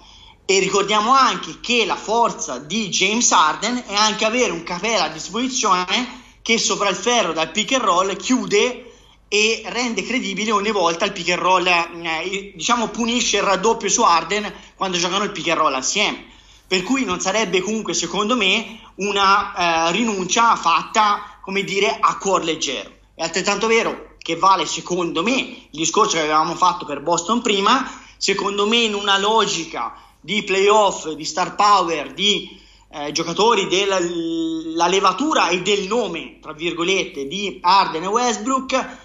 E 0.46 0.60
ricordiamo 0.60 1.14
anche 1.14 1.60
che 1.62 1.84
la 1.86 1.96
forza 1.96 2.60
di 2.60 2.90
James 2.90 3.32
Arden 3.32 3.86
è 3.88 3.96
anche 3.96 4.26
avere 4.26 4.52
un 4.52 4.64
capello 4.64 5.04
a 5.04 5.10
disposizione 5.10 6.28
che 6.50 6.58
sopra 6.58 6.90
il 6.90 6.96
ferro 6.96 7.32
dal 7.32 7.52
pick 7.52 7.74
and 7.74 7.84
roll 7.84 8.16
chiude 8.16 8.92
e 9.28 9.62
rende 9.68 10.02
credibile 10.02 10.52
ogni 10.52 10.72
volta 10.72 11.06
il 11.06 11.12
pick 11.12 11.30
and 11.30 11.40
roll, 11.40 11.68
eh, 11.68 12.54
diciamo 12.56 12.88
punisce 12.88 13.38
il 13.38 13.44
raddoppio 13.44 13.88
su 13.88 14.02
Arden 14.02 14.52
quando 14.74 14.98
giocano 14.98 15.26
il 15.26 15.32
pick 15.32 15.50
and 15.50 15.60
roll 15.60 15.76
assieme. 15.76 16.26
Per 16.66 16.82
cui 16.82 17.06
non 17.06 17.20
sarebbe 17.20 17.62
comunque, 17.62 17.94
secondo 17.94 18.36
me, 18.36 18.80
una 18.96 19.90
eh, 19.90 19.92
rinuncia 19.92 20.56
fatta, 20.56 21.38
come 21.40 21.64
dire, 21.64 21.96
a 22.00 22.18
cuor 22.18 22.44
leggero. 22.44 22.90
È 23.14 23.22
altrettanto 23.22 23.68
vero 23.68 24.16
che 24.18 24.36
vale, 24.36 24.66
secondo 24.66 25.22
me, 25.22 25.34
il 25.34 25.68
discorso 25.70 26.16
che 26.16 26.24
avevamo 26.24 26.56
fatto 26.56 26.84
per 26.84 27.02
Boston 27.02 27.44
prima, 27.44 27.88
secondo 28.18 28.66
me 28.66 28.78
in 28.78 28.96
una 28.96 29.20
logica 29.20 29.94
di 30.20 30.42
playoff, 30.42 31.10
di 31.10 31.26
star 31.26 31.54
power, 31.54 32.12
di 32.12 32.60
eh, 32.92 33.12
giocatori 33.12 33.68
della 33.68 34.88
levatura 34.88 35.50
e 35.50 35.62
del 35.62 35.88
nome, 35.88 36.40
tra 36.42 36.54
virgolette, 36.54 37.28
di 37.28 37.60
Arden 37.62 38.04
e 38.04 38.08
Westbrook, 38.08 38.98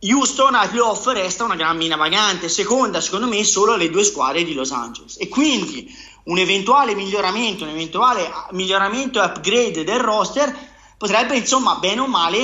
Houston 0.00 0.54
ai 0.54 0.68
playoff 0.68 1.06
resta 1.08 1.44
una 1.44 1.56
gran 1.56 1.76
mina 1.76 1.96
vagante, 1.96 2.48
seconda 2.48 3.00
secondo 3.00 3.26
me 3.26 3.42
solo 3.42 3.74
le 3.74 3.90
due 3.90 4.04
squadre 4.04 4.44
di 4.44 4.54
Los 4.54 4.70
Angeles. 4.70 5.16
E 5.18 5.28
quindi 5.28 5.92
un 6.24 6.38
eventuale 6.38 6.94
miglioramento, 6.94 7.64
un 7.64 7.70
eventuale 7.70 8.30
miglioramento 8.50 9.20
e 9.20 9.24
upgrade 9.24 9.84
del 9.84 9.98
roster 9.98 10.54
potrebbe 10.96 11.36
insomma 11.36 11.76
bene 11.76 12.00
o 12.00 12.06
male 12.06 12.42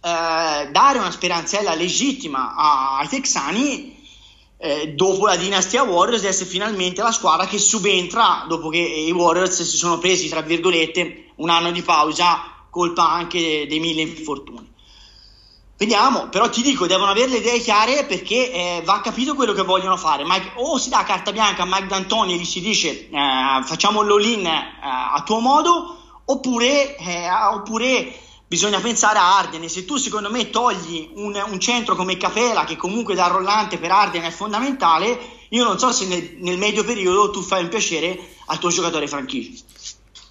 eh, 0.00 0.68
dare 0.70 0.98
una 0.98 1.10
speranzella 1.10 1.74
legittima 1.74 2.54
ai 2.98 3.08
texani 3.08 3.93
eh, 4.64 4.94
dopo 4.94 5.26
la 5.26 5.36
dinastia 5.36 5.82
Warriors 5.82 6.24
essere 6.24 6.48
finalmente 6.48 7.02
la 7.02 7.12
squadra 7.12 7.46
che 7.46 7.58
subentra 7.58 8.46
dopo 8.48 8.70
che 8.70 8.78
i 8.78 9.10
Warriors 9.10 9.60
si 9.60 9.76
sono 9.76 9.98
presi, 9.98 10.30
tra 10.30 10.40
virgolette, 10.40 11.32
un 11.36 11.50
anno 11.50 11.70
di 11.70 11.82
pausa, 11.82 12.64
colpa 12.70 13.10
anche 13.10 13.38
dei, 13.38 13.66
dei 13.66 13.78
mille 13.78 14.00
infortuni. 14.00 14.72
Vediamo, 15.76 16.28
però 16.30 16.48
ti 16.48 16.62
dico, 16.62 16.86
devono 16.86 17.10
avere 17.10 17.32
le 17.32 17.36
idee 17.38 17.58
chiare 17.58 18.04
perché 18.04 18.52
eh, 18.52 18.82
va 18.86 19.02
capito 19.02 19.34
quello 19.34 19.52
che 19.52 19.60
vogliono 19.60 19.98
fare. 19.98 20.24
Mike, 20.24 20.52
o 20.54 20.78
si 20.78 20.88
dà 20.88 21.04
carta 21.04 21.30
bianca 21.30 21.64
a 21.64 21.66
Mike 21.66 21.86
D'Antoni 21.88 22.32
e 22.32 22.36
gli 22.38 22.44
si 22.46 22.62
dice 22.62 23.10
eh, 23.10 23.62
facciamo 23.64 24.00
l'all-in 24.00 24.46
eh, 24.46 24.80
a 24.80 25.22
tuo 25.26 25.40
modo, 25.40 25.98
oppure, 26.24 26.96
eh, 26.96 27.30
oppure 27.52 28.18
bisogna 28.54 28.78
pensare 28.78 29.18
a 29.18 29.38
Arden. 29.38 29.68
Se 29.68 29.84
tu 29.84 29.96
secondo 29.96 30.30
me 30.30 30.48
togli 30.50 31.10
un, 31.14 31.34
un, 31.50 31.58
centro 31.58 31.96
come 31.96 32.16
Capela, 32.16 32.62
che 32.62 32.76
comunque 32.76 33.16
da 33.16 33.26
rollante 33.26 33.78
per 33.78 33.90
Arden 33.90 34.22
è 34.22 34.30
fondamentale, 34.30 35.18
io 35.48 35.64
non 35.64 35.76
so 35.76 35.90
se 35.90 36.06
nel, 36.06 36.36
nel 36.38 36.56
medio 36.56 36.84
periodo 36.84 37.30
tu 37.30 37.42
fai 37.42 37.64
un 37.64 37.68
piacere 37.68 38.16
al 38.46 38.58
tuo 38.60 38.70
giocatore 38.70 39.08
franchigia. 39.08 39.60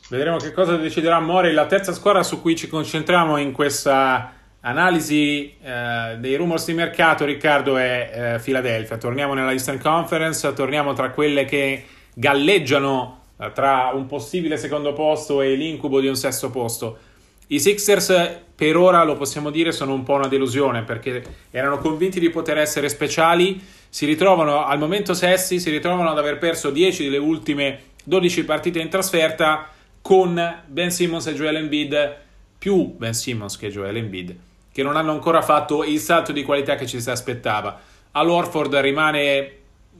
Vedremo 0.07 0.37
che 0.37 0.53
cosa 0.53 0.77
deciderà 0.77 1.19
Mori. 1.19 1.51
La 1.51 1.65
terza 1.65 1.91
squadra 1.91 2.23
su 2.23 2.39
cui 2.39 2.55
ci 2.55 2.69
concentriamo 2.69 3.35
in 3.37 3.51
questa 3.51 4.33
analisi 4.61 5.53
eh, 5.61 6.15
dei 6.17 6.37
rumors 6.37 6.65
di 6.65 6.73
mercato, 6.73 7.25
Riccardo, 7.25 7.75
è 7.75 8.35
eh, 8.35 8.39
Philadelphia. 8.41 8.97
Torniamo 8.97 9.33
nella 9.33 9.51
Eastern 9.51 9.81
Conference, 9.81 10.53
torniamo 10.53 10.93
tra 10.93 11.11
quelle 11.11 11.43
che 11.43 11.85
galleggiano 12.13 13.23
eh, 13.37 13.51
tra 13.51 13.91
un 13.93 14.05
possibile 14.05 14.55
secondo 14.55 14.93
posto 14.93 15.41
e 15.41 15.55
l'incubo 15.55 15.99
di 15.99 16.07
un 16.07 16.15
sesto 16.15 16.49
posto. 16.49 17.11
I 17.47 17.59
Sixers 17.59 18.39
per 18.55 18.77
ora 18.77 19.03
lo 19.03 19.15
possiamo 19.15 19.49
dire 19.49 19.71
sono 19.71 19.93
un 19.93 20.03
po' 20.03 20.13
una 20.13 20.27
delusione 20.27 20.83
perché 20.83 21.23
erano 21.51 21.79
convinti 21.79 22.19
di 22.19 22.29
poter 22.29 22.57
essere 22.57 22.89
speciali, 22.89 23.61
si 23.89 24.05
ritrovano 24.05 24.65
al 24.65 24.79
momento 24.79 25.13
sessi, 25.13 25.59
si 25.59 25.69
ritrovano 25.69 26.09
ad 26.09 26.17
aver 26.17 26.37
perso 26.37 26.69
10 26.69 27.03
delle 27.03 27.17
ultime 27.17 27.91
12 28.03 28.45
partite 28.45 28.79
in 28.79 28.89
trasferta 28.89 29.69
con 30.01 30.61
Ben 30.65 30.91
Simmons 30.91 31.27
e 31.27 31.33
Joel 31.33 31.57
Embiid 31.57 32.17
più 32.57 32.95
Ben 32.97 33.13
Simmons 33.13 33.57
che 33.57 33.69
Joel 33.69 33.97
Embiid 33.97 34.35
che 34.73 34.83
non 34.83 34.97
hanno 34.97 35.11
ancora 35.11 35.41
fatto 35.41 35.83
il 35.83 35.99
salto 35.99 36.31
di 36.31 36.43
qualità 36.43 36.75
che 36.75 36.87
ci 36.87 36.99
si 36.99 37.09
aspettava. 37.09 37.79
All'Orford 38.11 38.75
rimane 38.77 39.57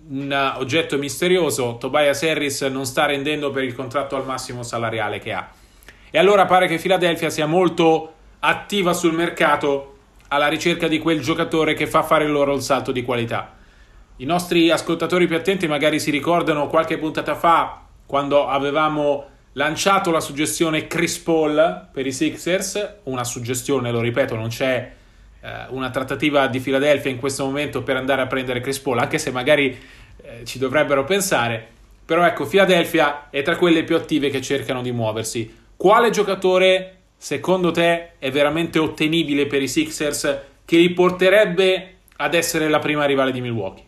un 0.10 0.54
oggetto 0.58 0.98
misterioso, 0.98 1.78
Tobias 1.80 2.24
Harris 2.24 2.62
non 2.64 2.86
sta 2.86 3.06
rendendo 3.06 3.52
per 3.52 3.64
il 3.64 3.76
contratto 3.76 4.16
al 4.16 4.26
massimo 4.26 4.64
salariale 4.64 5.20
che 5.20 5.32
ha. 5.32 5.48
E 6.16 6.20
allora 6.20 6.46
pare 6.46 6.68
che 6.68 6.78
Philadelphia 6.78 7.32
sia 7.32 7.48
molto 7.48 8.14
attiva 8.42 8.94
sul 8.94 9.14
mercato 9.14 9.98
alla 10.28 10.48
ricerca 10.48 10.88
di 10.88 11.00
quel 11.00 11.22
giocatore 11.22 11.74
che 11.74 11.88
fa 11.88 12.04
fare 12.04 12.28
loro 12.28 12.54
il 12.54 12.62
salto 12.62 12.92
di 12.92 13.02
qualità. 13.02 13.56
I 14.18 14.26
nostri 14.26 14.70
ascoltatori 14.70 15.26
più 15.26 15.36
attenti 15.36 15.66
magari 15.66 16.00
si 16.00 16.12
ricordano 16.12 16.68
qualche 16.68 17.00
puntata 17.00 17.34
fa 17.34 17.82
quando 18.06 18.48
avevamo 18.48 19.26
lanciato 19.54 20.12
la 20.12 20.20
suggestione 20.20 20.86
Chris 20.86 21.18
Paul 21.18 21.88
per 21.92 22.06
i 22.06 22.12
Sixers, 22.12 22.98
una 23.06 23.24
suggestione, 23.24 23.90
lo 23.90 24.00
ripeto, 24.00 24.36
non 24.36 24.50
c'è 24.50 24.94
eh, 25.42 25.52
una 25.70 25.90
trattativa 25.90 26.46
di 26.46 26.60
Philadelphia 26.60 27.10
in 27.10 27.18
questo 27.18 27.44
momento 27.44 27.82
per 27.82 27.96
andare 27.96 28.22
a 28.22 28.28
prendere 28.28 28.62
Chris 28.62 28.78
Paul, 28.78 29.00
anche 29.00 29.18
se 29.18 29.32
magari 29.32 29.76
eh, 30.22 30.46
ci 30.46 30.60
dovrebbero 30.60 31.06
pensare, 31.06 31.70
però 32.06 32.24
ecco, 32.24 32.46
Philadelphia 32.46 33.32
è 33.32 33.42
tra 33.42 33.56
quelle 33.56 33.84
più 33.84 33.96
attive 33.96 34.30
che 34.30 34.42
cercano 34.42 34.84
di 34.84 34.92
muoversi. 34.92 35.62
Quale 35.84 36.12
giocatore 36.12 37.08
secondo 37.18 37.72
te 37.72 38.14
è 38.18 38.32
veramente 38.32 38.80
ottenibile 38.80 39.48
per 39.48 39.62
i 39.62 39.68
Sixers 39.68 40.40
che 40.64 40.78
li 40.78 40.94
porterebbe 40.94 41.98
ad 42.16 42.34
essere 42.36 42.70
la 42.70 42.80
prima 42.80 43.04
rivale 43.04 43.34
di 43.34 43.42
Milwaukee? 43.42 43.86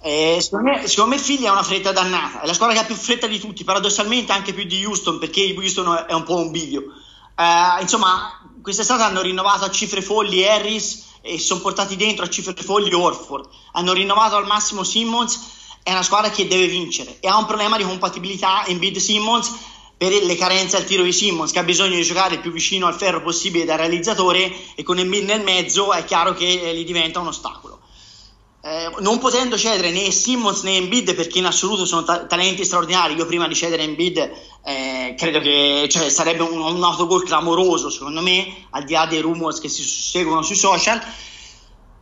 Eh, 0.00 0.38
secondo, 0.40 0.70
me, 0.70 0.86
secondo 0.86 1.14
me 1.14 1.20
Figlia 1.20 1.50
ha 1.50 1.52
una 1.52 1.62
fretta 1.62 1.92
dannata, 1.92 2.40
è 2.40 2.46
la 2.46 2.54
squadra 2.54 2.74
che 2.74 2.80
ha 2.80 2.86
più 2.86 2.94
fretta 2.94 3.26
di 3.26 3.38
tutti, 3.38 3.62
paradossalmente 3.62 4.32
anche 4.32 4.54
più 4.54 4.64
di 4.64 4.82
Houston, 4.82 5.18
perché 5.18 5.54
Houston 5.54 6.06
è 6.08 6.14
un 6.14 6.22
po' 6.22 6.36
un 6.36 6.50
bivio. 6.50 6.84
Eh, 7.36 7.82
insomma, 7.82 8.50
quest'estate 8.62 9.02
hanno 9.02 9.20
rinnovato 9.20 9.66
a 9.66 9.70
cifre 9.70 10.00
folli 10.00 10.46
Harris 10.46 11.18
e 11.20 11.38
sono 11.38 11.60
portati 11.60 11.96
dentro 11.96 12.24
a 12.24 12.30
cifre 12.30 12.54
folli 12.54 12.94
Orford. 12.94 13.50
Hanno 13.72 13.92
rinnovato 13.92 14.36
al 14.36 14.46
massimo 14.46 14.82
Simmons, 14.82 15.76
è 15.82 15.90
una 15.90 16.02
squadra 16.02 16.30
che 16.30 16.48
deve 16.48 16.68
vincere 16.68 17.18
e 17.20 17.28
ha 17.28 17.36
un 17.36 17.44
problema 17.44 17.76
di 17.76 17.84
compatibilità 17.84 18.62
in 18.68 18.78
bid 18.78 18.96
Simmons 18.96 19.76
per 19.98 20.12
le 20.12 20.36
carenze 20.36 20.76
al 20.76 20.84
tiro 20.84 21.02
di 21.02 21.12
Simmons 21.12 21.50
che 21.50 21.58
ha 21.58 21.64
bisogno 21.64 21.96
di 21.96 22.04
giocare 22.04 22.38
più 22.38 22.52
vicino 22.52 22.86
al 22.86 22.94
ferro 22.94 23.20
possibile 23.20 23.64
da 23.64 23.74
realizzatore 23.74 24.50
e 24.76 24.84
con 24.84 24.98
Embiid 24.98 25.24
nel 25.24 25.42
mezzo 25.42 25.92
è 25.92 26.04
chiaro 26.04 26.34
che 26.34 26.46
gli 26.46 26.84
diventa 26.84 27.18
un 27.18 27.26
ostacolo. 27.26 27.80
Eh, 28.60 28.90
non 29.00 29.18
potendo 29.18 29.58
cedere 29.58 29.90
né 29.90 30.10
Simmons 30.12 30.62
né 30.62 30.76
Embiid 30.76 31.14
perché 31.14 31.38
in 31.38 31.46
assoluto 31.46 31.84
sono 31.84 32.04
ta- 32.04 32.26
talenti 32.26 32.64
straordinari 32.64 33.14
io 33.14 33.26
prima 33.26 33.46
di 33.46 33.54
cedere 33.54 33.82
Embiid 33.82 34.30
eh, 34.64 35.14
credo 35.16 35.40
che 35.40 35.86
cioè, 35.88 36.08
sarebbe 36.08 36.42
un, 36.42 36.60
un 36.60 36.82
autogol 36.82 37.24
clamoroso 37.24 37.88
secondo 37.88 38.20
me 38.20 38.66
al 38.70 38.84
di 38.84 38.94
là 38.94 39.06
dei 39.06 39.20
rumors 39.20 39.60
che 39.60 39.68
si 39.68 39.82
seguono 39.82 40.42
sui 40.42 40.56
social 40.56 41.00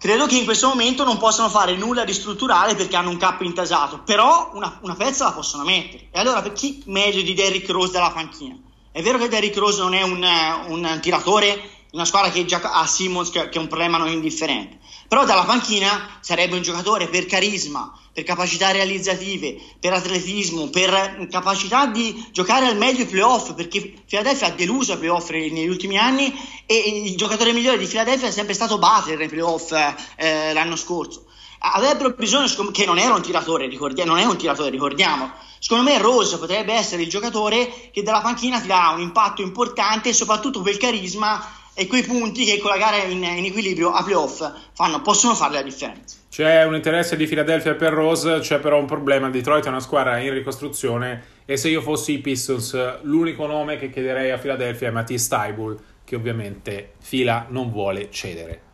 credo 0.06 0.26
che 0.26 0.36
in 0.36 0.44
questo 0.44 0.68
momento 0.68 1.02
non 1.02 1.18
possano 1.18 1.48
fare 1.48 1.74
nulla 1.74 2.04
di 2.04 2.12
strutturale 2.12 2.76
perché 2.76 2.94
hanno 2.94 3.10
un 3.10 3.16
capo 3.16 3.42
intasato 3.42 4.02
però 4.04 4.52
una, 4.54 4.78
una 4.82 4.94
pezza 4.94 5.24
la 5.24 5.32
possono 5.32 5.64
mettere. 5.64 6.06
E 6.12 6.20
allora 6.20 6.42
per 6.42 6.52
chi 6.52 6.80
meglio 6.86 7.22
di 7.22 7.34
Derrick 7.34 7.68
Rose 7.70 7.90
dalla 7.90 8.12
panchina? 8.12 8.56
È 8.92 9.02
vero 9.02 9.18
che 9.18 9.28
Derrick 9.28 9.56
Rose 9.56 9.80
non 9.80 9.94
è 9.94 10.02
un, 10.02 10.24
un 10.68 10.98
tiratore 11.02 11.75
una 11.96 12.04
squadra 12.04 12.30
che 12.30 12.44
già 12.44 12.60
ha 12.60 12.86
Simmons 12.86 13.30
che, 13.30 13.48
è 13.48 13.58
un 13.58 13.68
problema 13.68 13.98
non 13.98 14.08
indifferente 14.08 14.78
però 15.08 15.24
dalla 15.24 15.44
panchina 15.44 16.18
sarebbe 16.20 16.56
un 16.56 16.62
giocatore 16.62 17.06
per 17.06 17.26
carisma, 17.26 17.92
per 18.12 18.24
capacità 18.24 18.72
realizzative, 18.72 19.56
per 19.78 19.92
atletismo, 19.92 20.68
per 20.68 21.28
capacità 21.30 21.86
di 21.86 22.26
giocare 22.32 22.66
al 22.66 22.76
meglio 22.76 23.02
i 23.02 23.06
playoff, 23.06 23.52
perché 23.54 23.92
Philadelphia 24.06 24.48
ha 24.48 24.50
deluso 24.50 24.92
ai 24.92 24.98
playoff 24.98 25.30
negli 25.30 25.68
ultimi 25.68 25.96
anni 25.96 26.34
e 26.66 27.02
il 27.04 27.16
giocatore 27.16 27.52
migliore 27.52 27.78
di 27.78 27.86
Philadelphia 27.86 28.28
è 28.28 28.32
sempre 28.32 28.54
stato 28.54 28.78
Butler 28.78 29.18
nei 29.18 29.28
playoff 29.28 29.72
eh, 30.16 30.52
l'anno 30.52 30.76
scorso. 30.76 31.24
Avrebbero 31.58 32.10
bisogno, 32.10 32.48
che 32.70 32.84
non 32.84 32.98
era 32.98 33.14
un 33.14 33.22
tiratore, 33.22 33.68
ricordiamo, 33.68 34.12
non 34.12 34.20
è 34.20 34.24
un 34.24 34.36
tiratore, 34.36 34.70
ricordiamo. 34.70 35.32
Secondo 35.58 35.90
me 35.90 35.98
Rose 35.98 36.38
potrebbe 36.38 36.74
essere 36.74 37.02
il 37.02 37.08
giocatore 37.08 37.90
che 37.92 38.02
dalla 38.02 38.20
panchina 38.20 38.60
ti 38.60 38.66
dà 38.66 38.92
un 38.94 39.00
impatto 39.00 39.40
importante 39.40 40.10
e 40.10 40.12
soprattutto 40.12 40.60
quel 40.60 40.76
carisma 40.76 41.64
e 41.78 41.86
quei 41.86 42.02
punti 42.02 42.46
che 42.46 42.58
con 42.58 42.70
la 42.70 42.78
gara 42.78 42.96
in, 43.04 43.22
in 43.22 43.44
equilibrio 43.44 43.90
a 43.90 44.02
playoff 44.02 44.50
fanno, 44.72 45.02
possono 45.02 45.34
fare 45.34 45.52
la 45.52 45.62
differenza. 45.62 46.16
C'è 46.30 46.64
un 46.64 46.74
interesse 46.74 47.16
di 47.16 47.26
Philadelphia 47.26 47.74
per 47.74 47.92
Rose, 47.92 48.38
c'è 48.38 48.60
però 48.60 48.78
un 48.78 48.86
problema. 48.86 49.28
Detroit 49.28 49.66
è 49.66 49.68
una 49.68 49.80
squadra 49.80 50.18
in 50.18 50.32
ricostruzione 50.32 51.34
e 51.44 51.58
se 51.58 51.68
io 51.68 51.82
fossi 51.82 52.12
i 52.12 52.18
Pistons, 52.18 53.02
l'unico 53.02 53.46
nome 53.46 53.76
che 53.76 53.90
chiederei 53.90 54.30
a 54.30 54.38
Philadelphia 54.38 54.88
è 54.88 54.90
Matisse 54.90 55.28
Taibul, 55.28 55.78
che 56.02 56.16
ovviamente 56.16 56.92
Fila 56.98 57.46
non 57.50 57.70
vuole 57.70 58.10
cedere. 58.10 58.65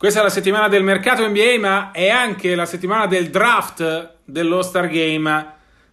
Questa 0.00 0.20
è 0.20 0.22
la 0.22 0.30
settimana 0.30 0.68
del 0.68 0.82
mercato 0.82 1.28
NBA, 1.28 1.58
ma 1.58 1.90
è 1.90 2.08
anche 2.08 2.54
la 2.54 2.64
settimana 2.64 3.04
del 3.04 3.28
draft 3.28 4.14
dello 4.24 4.62
Star 4.62 4.88
Game. 4.88 5.52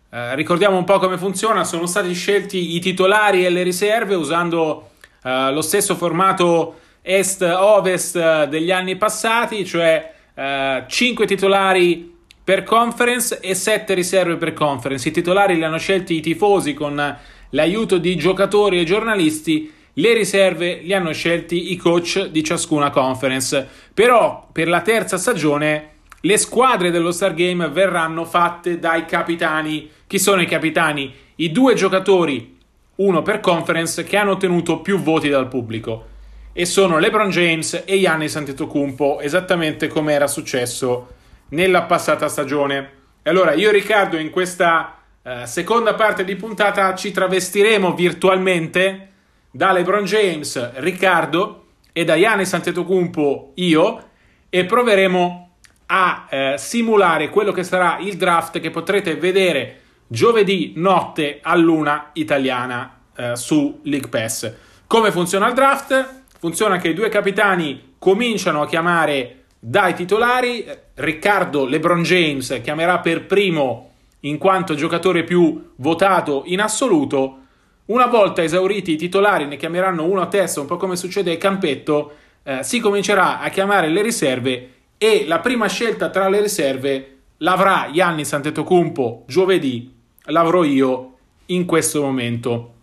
Eh, 0.09 0.33
ricordiamo 0.33 0.77
un 0.77 0.85
po' 0.85 0.97
come 0.97 1.17
funziona: 1.17 1.65
sono 1.65 1.85
stati 1.87 2.13
scelti 2.13 2.77
i 2.77 2.79
titolari 2.79 3.45
e 3.45 3.49
le 3.49 3.63
riserve 3.63 4.15
usando 4.15 4.91
eh, 5.21 5.51
lo 5.51 5.61
stesso 5.61 5.97
formato 5.97 6.79
est-ovest 7.01 8.15
eh, 8.15 8.47
degli 8.47 8.71
anni 8.71 8.95
passati, 8.95 9.65
cioè 9.65 10.13
eh, 10.33 10.85
5 10.87 11.25
titolari 11.25 12.15
per 12.41 12.63
conference 12.63 13.41
e 13.41 13.53
7 13.55 13.93
riserve 13.93 14.37
per 14.37 14.53
conference. 14.53 15.09
I 15.09 15.11
titolari 15.11 15.55
li 15.55 15.65
hanno 15.65 15.79
scelti 15.79 16.15
i 16.15 16.21
tifosi 16.21 16.73
con 16.73 17.17
l'aiuto 17.49 17.97
di 17.97 18.15
giocatori 18.15 18.79
e 18.79 18.85
giornalisti 18.85 19.75
le 19.99 20.13
riserve 20.13 20.79
li 20.83 20.93
hanno 20.93 21.11
scelti 21.11 21.71
i 21.71 21.75
coach 21.75 22.27
di 22.27 22.43
ciascuna 22.43 22.89
conference. 22.89 23.67
Però 23.93 24.47
per 24.51 24.67
la 24.67 24.81
terza 24.81 25.17
stagione 25.17 25.95
le 26.21 26.37
squadre 26.37 26.91
dello 26.91 27.11
Star 27.11 27.33
Game 27.33 27.67
verranno 27.69 28.25
fatte 28.25 28.79
dai 28.79 29.05
capitani. 29.05 29.89
Chi 30.05 30.19
sono 30.19 30.41
i 30.41 30.45
capitani? 30.45 31.13
I 31.35 31.51
due 31.51 31.73
giocatori, 31.73 32.57
uno 32.95 33.21
per 33.21 33.39
conference, 33.39 34.03
che 34.03 34.17
hanno 34.17 34.31
ottenuto 34.31 34.81
più 34.81 34.99
voti 34.99 35.29
dal 35.29 35.47
pubblico. 35.47 36.15
E 36.53 36.65
sono 36.65 36.97
LeBron 36.97 37.29
James 37.29 37.83
e 37.85 37.99
Giannis 37.99 38.35
Antetokounmpo, 38.35 39.19
esattamente 39.19 39.87
come 39.87 40.13
era 40.13 40.27
successo 40.27 41.15
nella 41.49 41.83
passata 41.83 42.27
stagione. 42.27 42.91
E 43.23 43.29
allora 43.29 43.53
io 43.53 43.69
e 43.69 43.73
Riccardo 43.73 44.17
in 44.17 44.29
questa 44.29 44.97
eh, 45.23 45.45
seconda 45.45 45.93
parte 45.93 46.23
di 46.23 46.35
puntata 46.35 46.93
ci 46.95 47.11
travestiremo 47.11 47.93
virtualmente 47.93 49.07
da 49.57 49.71
LeBron 49.71 50.05
James, 50.05 50.73
Riccardo 50.75 51.63
e 51.91 52.05
da 52.05 52.15
Giannis 52.15 52.53
Antetokounmpo 52.53 53.53
io 53.55 54.09
e 54.49 54.65
proveremo 54.65 55.49
a 55.87 56.27
eh, 56.29 56.55
simulare 56.59 57.29
quello 57.29 57.51
che 57.51 57.63
sarà 57.63 57.97
il 57.99 58.17
draft 58.17 58.59
che 58.59 58.69
potrete 58.69 59.15
vedere 59.15 59.81
giovedì 60.05 60.73
notte 60.75 61.39
a 61.41 61.55
luna 61.55 62.11
italiana 62.13 62.99
eh, 63.15 63.35
su 63.35 63.79
League 63.85 64.09
Pass. 64.09 64.53
Come 64.85 65.11
funziona 65.11 65.47
il 65.47 65.55
draft? 65.55 66.21
Funziona 66.37 66.77
che 66.77 66.89
i 66.89 66.93
due 66.93 67.09
capitani 67.09 67.95
cominciano 67.97 68.61
a 68.61 68.67
chiamare 68.67 69.45
dai 69.57 69.95
titolari. 69.95 70.67
Riccardo 70.93 71.65
LeBron 71.65 72.03
James 72.03 72.59
chiamerà 72.61 72.99
per 72.99 73.25
primo 73.25 73.89
in 74.19 74.37
quanto 74.37 74.75
giocatore 74.75 75.23
più 75.23 75.71
votato 75.77 76.43
in 76.45 76.61
assoluto. 76.61 77.39
Una 77.87 78.07
volta 78.07 78.43
esauriti 78.43 78.93
i 78.93 78.97
titolari, 78.97 79.45
ne 79.45 79.55
chiameranno 79.55 80.03
uno 80.03 80.19
a 80.19 80.27
testa, 80.27 80.59
un 80.59 80.67
po' 80.67 80.75
come 80.75 80.97
succede 80.97 81.31
al 81.31 81.37
campetto, 81.37 82.15
eh, 82.43 82.61
si 82.61 82.79
comincerà 82.79 83.39
a 83.39 83.47
chiamare 83.49 83.87
le 83.87 84.01
riserve 84.01 84.71
e 84.97 85.25
la 85.25 85.39
prima 85.39 85.67
scelta 85.67 86.09
tra 86.09 86.27
le 86.27 86.41
riserve 86.41 87.17
l'avrà 87.37 87.89
Giannis 87.93 88.33
Antetokounmpo 88.33 89.23
giovedì, 89.27 89.93
l'avrò 90.25 90.65
io 90.65 91.13
in 91.47 91.65
questo 91.65 92.01
momento. 92.01 92.73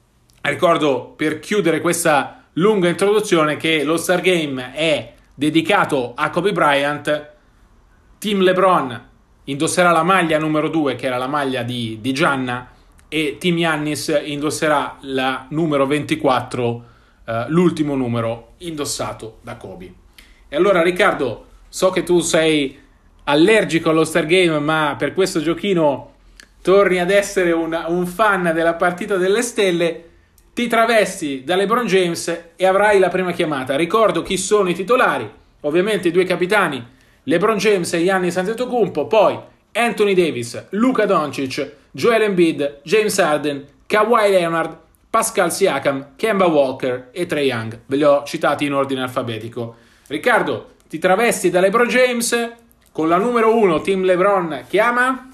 Ricordo 0.41 1.13
per 1.17 1.39
chiudere 1.39 1.83
questa 1.83 2.45
lunga 2.55 2.89
introduzione 2.89 3.57
che 3.57 3.85
lo 3.85 3.99
Star 3.99 4.23
Game 4.23 4.73
è 4.73 5.13
dedicato 5.35 6.13
a 6.15 6.31
Kobe 6.31 6.53
Bryant. 6.53 7.33
Team 8.19 8.41
LeBron 8.41 9.09
indosserà 9.45 9.91
la 9.91 10.03
maglia 10.03 10.39
numero 10.39 10.69
2, 10.69 10.95
che 10.95 11.07
era 11.07 11.19
la 11.19 11.27
maglia 11.27 11.63
di, 11.63 11.99
di 12.01 12.13
Gianna, 12.15 12.71
e 13.15 13.37
Team 13.39 13.59
Yannis 13.59 14.23
indosserà 14.25 14.97
la 15.03 15.47
numero 15.51 15.87
24, 15.87 16.85
eh, 17.25 17.45
l'ultimo 17.47 17.95
numero 17.95 18.55
indossato 18.59 19.39
da 19.43 19.55
Kobe. 19.55 19.93
E 20.49 20.57
allora 20.57 20.83
Riccardo, 20.83 21.47
so 21.69 21.91
che 21.91 22.03
tu 22.03 22.19
sei 22.19 22.77
allergico 23.23 23.91
allo 23.91 24.03
Star 24.03 24.27
Game, 24.27 24.59
ma 24.59 24.97
per 24.99 25.15
questo 25.15 25.41
giochino 25.41 26.15
torni 26.61 26.99
ad 26.99 27.11
essere 27.11 27.53
una, 27.53 27.87
un 27.87 28.05
fan 28.05 28.51
della 28.53 28.75
partita 28.75 29.17
delle 29.17 29.43
stelle 29.43 30.09
ti 30.53 30.67
travesti 30.67 31.45
da 31.45 31.55
LeBron 31.55 31.87
James 31.87 32.47
e 32.57 32.67
avrai 32.67 32.99
la 32.99 33.11
prima 33.11 33.31
chiamata. 33.31 33.77
Ricordo 33.77 34.23
chi 34.23 34.37
sono 34.37 34.71
i 34.71 34.75
titolari, 34.75 35.31
ovviamente 35.61 36.09
i 36.09 36.11
due 36.11 36.25
capitani, 36.25 36.85
LeBron 37.23 37.59
James 37.59 37.93
e 37.93 38.03
Giannis 38.03 38.37
Antetokounmpo, 38.39 39.07
poi 39.07 39.39
Anthony 39.71 40.15
Davis, 40.15 40.67
Luca 40.71 41.07
Doncic, 41.07 41.83
Joel 41.97 42.23
Embiid, 42.23 42.81
James 42.83 43.17
Harden, 43.21 43.65
Kawhi 43.87 44.29
Leonard, 44.29 44.77
Pascal 45.09 45.53
Siakam, 45.53 46.17
Kemba 46.17 46.47
Walker 46.47 47.11
e 47.13 47.25
Trey 47.25 47.47
Young. 47.47 47.83
Ve 47.87 47.95
li 47.95 48.03
ho 48.03 48.25
citati 48.25 48.65
in 48.65 48.75
ordine 48.75 49.03
alfabetico. 49.03 49.77
Riccardo, 50.09 50.73
ti 50.89 50.99
travesti 50.99 51.51
da 51.51 51.61
LeBron 51.61 51.87
James 51.87 52.53
con 52.91 53.09
la 53.09 53.17
numero 53.17 53.55
1 53.55 53.81
Team 53.81 54.03
LeBron 54.03 54.65
chiama? 54.69 55.29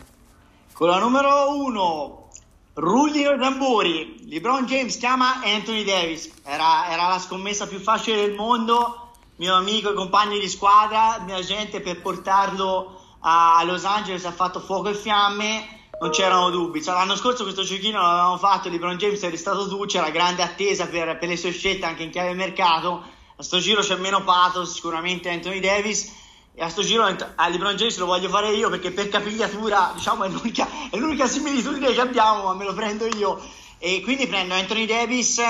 Con 0.75 0.89
la 0.89 0.99
numero 0.99 1.57
1 1.65 2.29
Rullino 2.75 3.39
tamburi, 3.39 4.29
LeBron 4.29 4.67
James 4.67 4.99
chiama 4.99 5.41
Anthony 5.43 5.83
Davis, 5.83 6.31
era, 6.45 6.91
era, 6.91 7.09
la 7.09 7.19
scommessa 7.19 7.67
più 7.67 7.79
facile 7.79 8.27
del 8.27 8.35
mondo, 8.35 9.13
mio 9.37 9.55
amico 9.55 9.93
e 9.93 9.95
compagno 9.95 10.39
di 10.39 10.49
squadra, 10.49 11.23
mia 11.25 11.41
gente 11.41 11.81
per 11.81 12.03
portarlo 12.03 13.01
a 13.21 13.63
Los 13.65 13.85
Angeles 13.85 14.27
ha 14.27 14.33
fatto 14.33 14.61
fuoco 14.61 14.91
e 14.91 14.95
fiamme, 14.95 15.80
non 16.01 16.11
c'erano 16.11 16.51
dubbi. 16.51 16.83
Cioè, 16.83 16.95
l'anno 16.95 17.17
scorso 17.17 17.43
questo 17.43 17.63
giochino 17.63 18.01
l'avevamo 18.01 18.39
fatto, 18.39 18.69
LeBron 18.69 18.97
James 18.97 19.21
è 19.21 19.37
stato 19.37 19.69
tu, 19.69 19.85
c'era 19.87 20.11
grande 20.11 20.43
attesa 20.43 20.87
per, 20.87 21.19
per 21.19 21.29
le 21.29 21.37
sue 21.37 21.53
scelte 21.53 21.87
anche 21.87 22.03
in 22.03 22.11
chiave 22.11 22.35
mercato, 22.35 23.03
a 23.37 23.43
sto 23.43 23.59
giro 23.59 23.83
c'è 23.83 23.97
meno 23.97 24.25
pathos, 24.25 24.73
sicuramente 24.73 25.31
Anthony 25.31 25.61
Davis 25.61 26.19
e 26.55 26.63
a 26.63 26.69
sto 26.69 26.83
giro 26.83 27.05
a 27.05 27.49
LeBron 27.49 27.77
James 27.77 27.97
lo 27.99 28.07
voglio 28.07 28.29
fare 28.29 28.53
io 28.53 28.69
perché 28.69 28.91
per 28.91 29.09
capigliatura 29.09 29.93
diciamo 29.95 30.25
è 30.25 30.29
l'unica, 30.29 30.69
è 30.91 30.97
l'unica 30.97 31.27
similitudine 31.27 31.93
che 31.93 32.01
abbiamo 32.01 32.45
ma 32.45 32.55
me 32.55 32.65
lo 32.65 32.75
prendo 32.75 33.07
io. 33.07 33.41
E 33.79 34.03
quindi 34.03 34.27
prendo 34.27 34.55
Anthony 34.55 34.85
Davis 34.85 35.41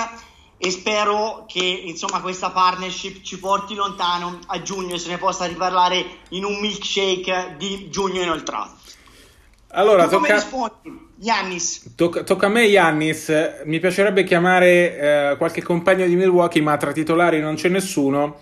e 0.57 0.71
spero 0.71 1.47
che 1.49 1.65
insomma 1.65 2.21
questa 2.21 2.51
partnership 2.51 3.23
ci 3.23 3.39
porti 3.39 3.75
lontano 3.75 4.39
a 4.47 4.63
giugno 4.63 4.95
e 4.95 4.99
se 4.99 5.09
ne 5.09 5.19
possa 5.19 5.47
riparlare 5.47 6.19
in 6.31 6.45
un 6.45 6.61
milkshake 6.61 7.55
di 7.57 7.89
giugno 7.89 8.21
inoltrato 8.21 8.79
allora 9.70 10.04
tu 10.04 10.16
tocca... 10.16 10.35
rispondi? 10.35 11.09
Yannis 11.22 11.94
tocca, 11.96 12.22
tocca, 12.22 12.46
a 12.46 12.48
me 12.48 12.64
Yannis 12.64 13.33
mi 13.64 13.78
piacerebbe 13.78 14.24
chiamare 14.24 14.98
eh, 15.33 15.37
qualche 15.37 15.62
compagno 15.62 16.06
di 16.06 16.16
Milwaukee 16.16 16.62
ma 16.62 16.76
tra 16.76 16.92
titolari 16.92 17.40
non 17.40 17.56
c'è 17.56 17.68
nessuno 17.68 18.40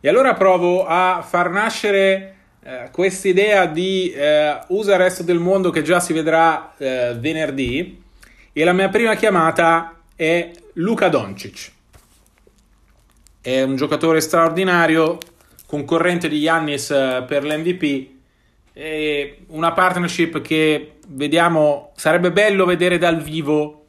e 0.00 0.08
allora 0.08 0.34
provo 0.34 0.86
a 0.86 1.24
far 1.26 1.50
nascere 1.50 2.36
eh, 2.62 2.88
questa 2.92 3.28
idea 3.28 3.66
di 3.66 4.10
eh, 4.12 4.58
USA 4.68 4.96
Resto 4.96 5.22
del 5.22 5.38
Mondo 5.38 5.70
che 5.70 5.82
già 5.82 5.98
si 5.98 6.12
vedrà 6.12 6.74
eh, 6.76 7.14
venerdì. 7.18 8.02
E 8.52 8.64
la 8.64 8.72
mia 8.72 8.88
prima 8.88 9.14
chiamata 9.14 9.96
è 10.14 10.50
Luca 10.74 11.08
Doncic. 11.08 11.70
È 13.40 13.62
un 13.62 13.76
giocatore 13.76 14.20
straordinario, 14.20 15.18
concorrente 15.66 16.28
di 16.28 16.38
Yannis 16.38 16.90
eh, 16.90 17.24
per 17.26 17.44
l'MVP. 17.44 18.18
E 18.72 19.44
una 19.48 19.72
partnership 19.72 20.40
che 20.40 20.98
vediamo 21.08 21.92
sarebbe 21.96 22.30
bello 22.32 22.64
vedere 22.64 22.98
dal 22.98 23.22
vivo, 23.22 23.84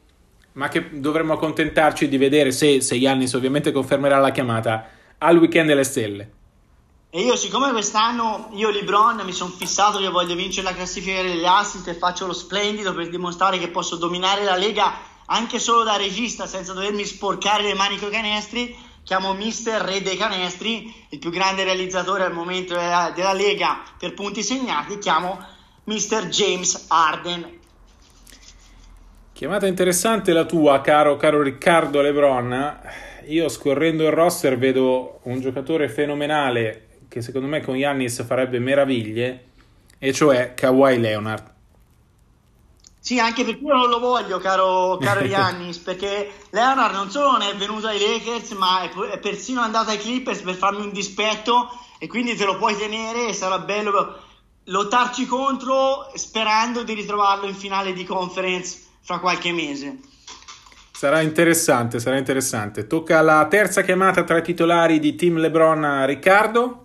ma 0.52 0.68
che 0.68 1.00
dovremmo 1.00 1.34
accontentarci 1.34 2.08
di 2.08 2.18
vedere 2.18 2.52
se, 2.52 2.80
se 2.80 2.94
Yannis 2.94 3.32
ovviamente 3.34 3.72
confermerà 3.72 4.18
la 4.18 4.30
chiamata 4.30 4.88
al 5.18 5.38
weekend 5.38 5.68
delle 5.68 5.84
stelle. 5.84 6.30
E 7.14 7.20
io, 7.20 7.36
siccome 7.36 7.70
quest'anno 7.72 8.48
io 8.52 8.70
LeBron 8.70 9.20
mi 9.24 9.32
sono 9.32 9.50
fissato 9.50 9.98
che 9.98 10.08
voglio 10.08 10.34
vincere 10.34 10.68
la 10.68 10.74
classifica 10.74 11.20
degli 11.20 11.44
assist 11.44 11.86
e 11.88 11.94
faccio 11.94 12.26
lo 12.26 12.32
splendido 12.32 12.94
per 12.94 13.10
dimostrare 13.10 13.58
che 13.58 13.68
posso 13.68 13.96
dominare 13.96 14.44
la 14.44 14.56
Lega 14.56 14.94
anche 15.26 15.58
solo 15.58 15.82
da 15.84 15.96
regista 15.96 16.46
senza 16.46 16.72
dovermi 16.72 17.04
sporcare 17.04 17.64
le 17.64 17.74
mani 17.74 17.98
con 17.98 18.08
i 18.08 18.12
canestri, 18.12 18.74
chiamo 19.02 19.34
Mister 19.34 19.80
Re 19.82 20.02
dei 20.02 20.16
Canestri, 20.16 20.92
il 21.10 21.18
più 21.18 21.30
grande 21.30 21.64
realizzatore 21.64 22.24
al 22.24 22.32
momento 22.32 22.74
della, 22.74 23.12
della 23.14 23.32
Lega 23.32 23.82
per 23.98 24.14
punti 24.14 24.42
segnati, 24.42 24.98
chiamo 24.98 25.38
Mister 25.84 26.26
James 26.28 26.86
Arden. 26.88 27.60
Chiamata 29.32 29.66
interessante 29.66 30.32
la 30.32 30.44
tua, 30.44 30.80
caro, 30.80 31.16
caro 31.16 31.42
Riccardo 31.42 32.00
Lebron 32.00 32.80
io 33.26 33.48
scorrendo 33.48 34.04
il 34.04 34.10
roster 34.10 34.58
vedo 34.58 35.20
un 35.24 35.40
giocatore 35.40 35.88
fenomenale 35.88 36.88
che 37.08 37.22
secondo 37.22 37.46
me 37.46 37.60
con 37.60 37.76
Yannis 37.76 38.24
farebbe 38.24 38.58
meraviglie, 38.58 39.44
e 39.98 40.12
cioè 40.12 40.54
Kawhi 40.54 40.98
Leonard. 40.98 41.51
Sì, 43.02 43.18
anche 43.18 43.44
perché 43.44 43.64
io 43.64 43.74
non 43.74 43.88
lo 43.88 43.98
voglio, 43.98 44.38
caro, 44.38 44.96
caro 44.98 45.24
Yannis, 45.26 45.78
perché 45.78 46.30
Leonard 46.50 46.94
non 46.94 47.10
solo 47.10 47.32
non 47.32 47.42
è 47.42 47.52
venuto 47.56 47.88
ai 47.88 47.98
Lakers, 47.98 48.52
ma 48.52 48.82
è, 48.82 49.18
persino 49.18 49.60
andato 49.60 49.90
ai 49.90 49.98
Clippers 49.98 50.38
per 50.42 50.54
farmi 50.54 50.82
un 50.82 50.92
dispetto 50.92 51.68
e 51.98 52.06
quindi 52.06 52.36
te 52.36 52.44
lo 52.44 52.56
puoi 52.58 52.76
tenere 52.76 53.26
e 53.26 53.32
sarà 53.32 53.58
bello 53.58 54.20
lottarci 54.66 55.26
contro 55.26 56.12
sperando 56.14 56.84
di 56.84 56.94
ritrovarlo 56.94 57.48
in 57.48 57.56
finale 57.56 57.92
di 57.92 58.04
conference 58.04 58.78
fra 59.00 59.18
qualche 59.18 59.50
mese. 59.50 59.98
Sarà 60.92 61.22
interessante, 61.22 61.98
sarà 61.98 62.18
interessante. 62.18 62.86
Tocca 62.86 63.20
la 63.20 63.44
terza 63.48 63.82
chiamata 63.82 64.22
tra 64.22 64.38
i 64.38 64.42
titolari 64.42 65.00
di 65.00 65.16
Team 65.16 65.38
LeBron 65.38 66.06
Riccardo. 66.06 66.81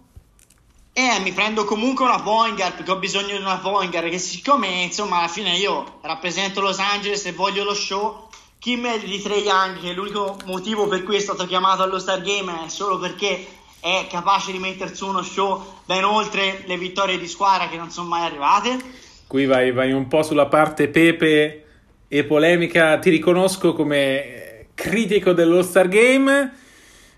Eh, 0.99 1.19
mi 1.19 1.31
prendo 1.31 1.63
comunque 1.63 2.05
una 2.05 2.19
Poingar 2.19 2.73
perché 2.73 2.89
ho 2.89 2.97
bisogno 2.97 3.35
di 3.35 3.41
una 3.43 3.59
Poingar 3.59 4.09
che 4.09 4.17
siccome 4.17 4.81
insomma 4.81 5.19
alla 5.19 5.27
fine 5.27 5.55
io 5.55 5.99
rappresento 6.01 6.59
Los 6.59 6.79
Angeles 6.79 7.23
e 7.27 7.33
voglio 7.33 7.63
lo 7.63 7.75
show, 7.75 8.27
meglio 8.65 9.05
di 9.05 9.21
Trey 9.21 9.43
Young 9.43 9.79
che 9.79 9.93
l'unico 9.93 10.39
motivo 10.45 10.87
per 10.87 11.03
cui 11.03 11.17
è 11.17 11.19
stato 11.19 11.45
chiamato 11.45 11.83
allo 11.83 11.99
Star 11.99 12.23
Game 12.23 12.65
è 12.65 12.67
solo 12.67 12.97
perché 12.97 13.45
è 13.79 14.07
capace 14.09 14.51
di 14.51 14.57
mettere 14.57 14.95
su 14.95 15.05
uno 15.05 15.21
show 15.21 15.63
ben 15.85 16.03
oltre 16.03 16.63
le 16.65 16.77
vittorie 16.79 17.19
di 17.19 17.27
squadra 17.27 17.69
che 17.69 17.77
non 17.77 17.91
sono 17.91 18.07
mai 18.07 18.25
arrivate. 18.25 18.79
Qui 19.27 19.45
vai, 19.45 19.71
vai 19.71 19.91
un 19.91 20.07
po' 20.07 20.23
sulla 20.23 20.47
parte 20.47 20.87
pepe 20.87 21.65
e 22.07 22.23
polemica, 22.23 22.97
ti 22.97 23.11
riconosco 23.11 23.73
come 23.73 24.69
critico 24.73 25.33
dello 25.33 25.61
Star 25.61 25.89
Game. 25.89 26.65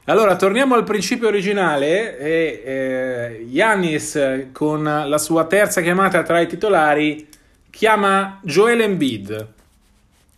Allora, 0.10 0.36
torniamo 0.36 0.74
al 0.74 0.84
principio 0.84 1.28
originale. 1.28 2.18
E, 2.18 2.64
eh, 2.66 3.46
Giannis, 3.48 4.48
con 4.52 4.84
la 4.84 5.18
sua 5.20 5.46
terza 5.46 5.82
chiamata 5.82 6.24
tra 6.24 6.40
i 6.40 6.48
titolari, 6.48 7.28
chiama 7.70 8.40
Joel 8.42 8.82
Embiid. 8.82 9.48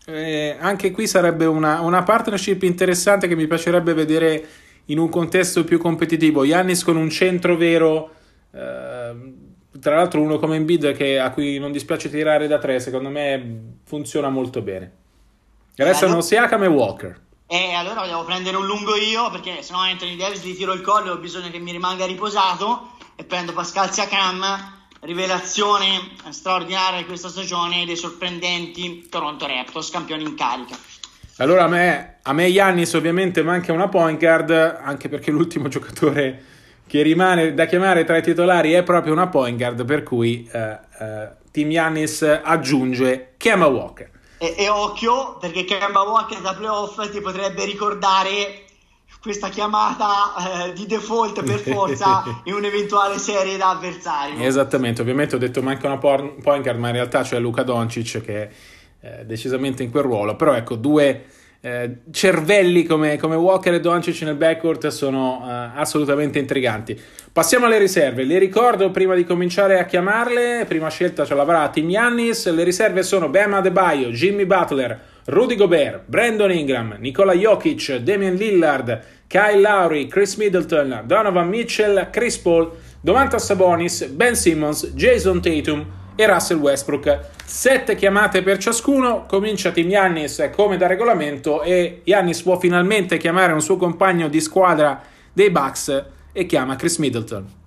Eh, 0.08 0.58
anche 0.60 0.92
qui 0.92 1.08
sarebbe 1.08 1.46
una, 1.46 1.80
una, 1.80 2.04
partnership 2.04 2.64
interessante 2.64 3.30
che 3.30 3.36
mi 3.36 3.48
piacerebbe 3.48 3.94
vedere 3.94 4.46
in 4.86 5.00
un 5.00 5.08
contesto 5.08 5.64
più 5.64 5.80
competitivo. 5.80 6.46
Giannis 6.46 6.84
con 6.84 6.98
un 6.98 7.10
centro 7.10 7.56
vero. 7.56 8.12
Eh, 8.52 9.14
tra 9.80 9.96
l'altro 9.96 10.20
uno 10.20 10.38
come 10.38 10.58
Embiid 10.58 10.92
che, 10.92 11.18
a 11.18 11.32
cui 11.32 11.60
non 11.60 11.72
dispiace 11.72 12.10
tirare 12.10 12.46
da 12.48 12.58
tre, 12.58 12.82
secondo 12.82 13.08
me 13.08 13.60
funziona 13.86 14.28
molto 14.28 14.62
bene. 14.62 14.92
Restano 15.76 16.20
Siakam 16.20 16.64
e 16.64 16.68
Walker. 16.68 17.20
E 17.54 17.74
allora 17.74 18.06
devo 18.06 18.24
prendere 18.24 18.56
un 18.56 18.66
lungo 18.66 18.96
io 18.96 19.30
perché 19.30 19.62
sennò 19.62 19.80
Anthony 19.80 20.16
Davis 20.16 20.42
gli 20.42 20.56
tiro 20.56 20.72
il 20.72 20.80
collo, 20.80 21.12
ho 21.12 21.18
bisogno 21.18 21.50
che 21.50 21.60
mi 21.60 21.74
rimanga 21.74 22.06
riposato 22.06 22.94
e 23.18 23.26
prendo 23.26 23.52
Pascal 23.52 23.92
Siakam, 23.92 24.42
rivelazione 25.02 26.12
straordinaria 26.30 27.00
di 27.00 27.06
questa 27.06 27.28
stagione 27.28 27.86
dei 27.86 27.98
sorprendenti 27.98 29.10
Toronto 29.10 29.48
Raptors, 29.48 29.90
campioni 29.90 30.24
in 30.24 30.36
carica. 30.36 30.78
Allora 31.40 31.66
a 31.66 31.68
me, 31.68 32.20
a 32.22 32.32
me 32.32 32.50
Giannis 32.50 32.94
ovviamente 32.94 33.44
manca 33.44 33.74
una 33.74 33.90
point 33.90 34.18
guard, 34.18 34.52
anche 34.52 35.10
perché 35.10 35.30
l'ultimo 35.30 35.68
giocatore 35.68 36.46
che 36.88 37.02
rimane 37.02 37.54
da 37.54 37.66
chiamare 37.66 38.06
tra 38.06 38.16
i 38.16 38.24
titolari 38.24 38.72
è 38.72 38.84
proprio 38.84 39.12
una 39.12 39.28
point 39.28 39.58
guard, 39.58 39.84
per 39.84 40.04
cui 40.04 40.50
uh, 40.54 40.58
uh, 40.58 41.28
Team 41.52 41.70
Giannis 41.70 42.22
aggiunge 42.22 43.34
Kemba 43.36 43.68
Walker. 43.68 44.20
E, 44.42 44.56
e, 44.58 44.70
occhio, 44.70 45.38
perché 45.38 45.66
Kemba 45.66 46.02
Walker 46.02 46.42
da 46.42 46.56
playoff 46.56 47.12
ti 47.12 47.22
potrebbe 47.22 47.64
ricordare 47.64 48.64
questa 49.22 49.50
chiamata 49.50 50.66
eh, 50.66 50.74
di 50.74 50.88
default 50.88 51.44
per 51.44 51.60
forza 51.72 52.24
in 52.46 52.56
un'eventuale 52.56 53.20
serie 53.20 53.56
da 53.56 53.70
avversario. 53.70 54.44
Esattamente, 54.44 55.02
ovviamente 55.02 55.36
ho 55.36 55.38
detto 55.38 55.62
manca 55.62 55.86
una 55.86 56.00
point 56.00 56.62
guard, 56.62 56.80
ma 56.80 56.88
in 56.88 56.94
realtà 56.94 57.22
c'è 57.22 57.38
Luca 57.38 57.62
Doncic 57.62 58.20
che 58.22 58.42
è 58.42 58.50
eh, 59.02 59.26
decisamente 59.26 59.84
in 59.84 59.92
quel 59.92 60.02
ruolo, 60.02 60.36
però 60.36 60.56
ecco, 60.56 60.76
due 60.76 61.24
eh, 61.64 61.98
cervelli 62.10 62.84
come, 62.86 63.18
come, 63.18 63.36
Walker 63.36 63.76
e 63.76 63.80
Doncic 63.80 64.24
nel 64.24 64.36
backcourt 64.36 64.88
sono 64.88 65.44
eh, 65.46 65.80
assolutamente 65.80 66.40
intriganti. 66.40 67.00
Passiamo 67.32 67.68
alle 67.68 67.78
riserve. 67.78 68.24
Le 68.24 68.40
ricordo 68.40 68.90
prima 68.90 69.14
di 69.14 69.24
cominciare 69.24 69.80
a 69.80 69.86
chiamarle. 69.86 70.66
Prima 70.68 70.90
scelta 70.90 71.24
ce 71.24 71.36
l'avrà 71.36 71.70
Team 71.70 71.90
Yannis. 71.90 72.52
Le 72.52 72.64
riserve 72.64 73.04
sono 73.04 73.30
Bam 73.30 73.54
Adebayo, 73.54 74.10
Jimmy 74.10 74.46
Butler, 74.46 75.00
Rudy 75.26 75.56
Gobert, 75.56 76.02
Brandon 76.08 76.52
Ingram, 76.52 76.96
Nikola 76.98 77.34
Jokic, 77.34 77.98
Damian 77.98 78.34
Lillard, 78.34 79.00
Kyle 79.28 79.62
Lowry, 79.62 80.08
Chris 80.08 80.36
Middleton, 80.36 81.04
Donovan 81.06 81.48
Mitchell, 81.48 82.10
Chris 82.12 82.38
Paul, 82.40 82.72
Domantas 83.02 83.46
Sabonis, 83.46 84.08
Ben 84.08 84.36
Simmons, 84.36 84.94
Jason 84.94 85.40
Tatum 85.40 86.00
e 86.16 86.26
Russell 86.26 86.58
Westbrook. 86.58 87.30
Sette 87.46 87.96
chiamate 87.96 88.44
per 88.44 88.58
ciascuno, 88.58 89.26
comincia 89.28 89.72
Team 89.72 89.90
Yannis 89.90 90.50
come 90.56 90.78
da 90.78 90.88
regolamento 90.88 91.62
e 91.62 92.02
Yannis 92.06 92.42
può 92.42 92.60
finalmente 92.60 93.18
chiamare 93.18 93.54
un 93.54 93.62
suo 93.62 93.78
compagno 93.78 94.28
di 94.28 94.40
squadra 94.42 95.02
dei 95.34 95.50
Bucks 95.50 96.06
e 96.32 96.46
chiama 96.46 96.76
Chris 96.76 96.98
Middleton. 96.98 97.60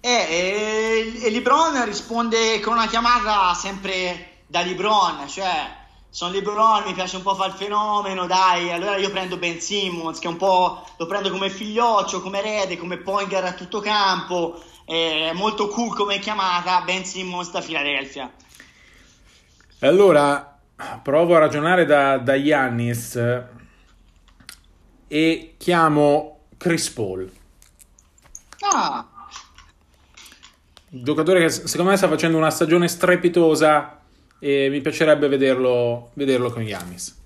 Eh, 0.00 1.14
e 1.22 1.30
LeBron 1.30 1.82
risponde 1.86 2.60
con 2.60 2.74
una 2.74 2.86
chiamata 2.86 3.54
sempre 3.54 4.42
da 4.46 4.60
LeBron, 4.60 5.26
cioè 5.26 5.82
sono 6.10 6.30
LeBron, 6.30 6.84
mi 6.84 6.92
piace 6.92 7.16
un 7.16 7.22
po' 7.22 7.34
fare 7.34 7.52
il 7.52 7.56
fenomeno, 7.56 8.26
dai, 8.26 8.70
allora 8.70 8.96
io 8.96 9.10
prendo 9.10 9.36
Ben 9.36 9.60
Simmons 9.60 10.18
che 10.18 10.28
un 10.28 10.36
po' 10.36 10.86
lo 10.96 11.06
prendo 11.06 11.30
come 11.30 11.50
figlioccio, 11.50 12.20
come 12.20 12.38
erede, 12.38 12.76
come 12.76 12.98
pointer 12.98 13.44
a 13.44 13.52
tutto 13.52 13.80
campo, 13.80 14.62
è 14.84 15.32
molto 15.32 15.68
cool 15.68 15.94
come 15.94 16.18
chiamata, 16.18 16.82
Ben 16.82 17.04
Simmons 17.04 17.50
da 17.50 17.60
Philadelphia. 17.60 18.32
Allora, 19.80 20.58
provo 21.02 21.36
a 21.36 21.38
ragionare 21.38 21.84
da, 21.84 22.18
da 22.18 22.42
Giannis 22.42 23.16
e 25.08 25.54
chiamo 25.58 26.46
Chris 26.56 26.90
Paul. 26.90 27.30
Ah. 28.60 29.06
Giocatore 30.88 31.40
che 31.40 31.50
secondo 31.50 31.90
me 31.90 31.96
sta 31.96 32.08
facendo 32.08 32.36
una 32.36 32.50
stagione 32.50 32.88
strepitosa 32.88 34.00
e 34.38 34.68
mi 34.70 34.80
piacerebbe 34.80 35.28
vederlo, 35.28 36.10
vederlo 36.14 36.50
con 36.50 36.64
Giannis. 36.64 37.22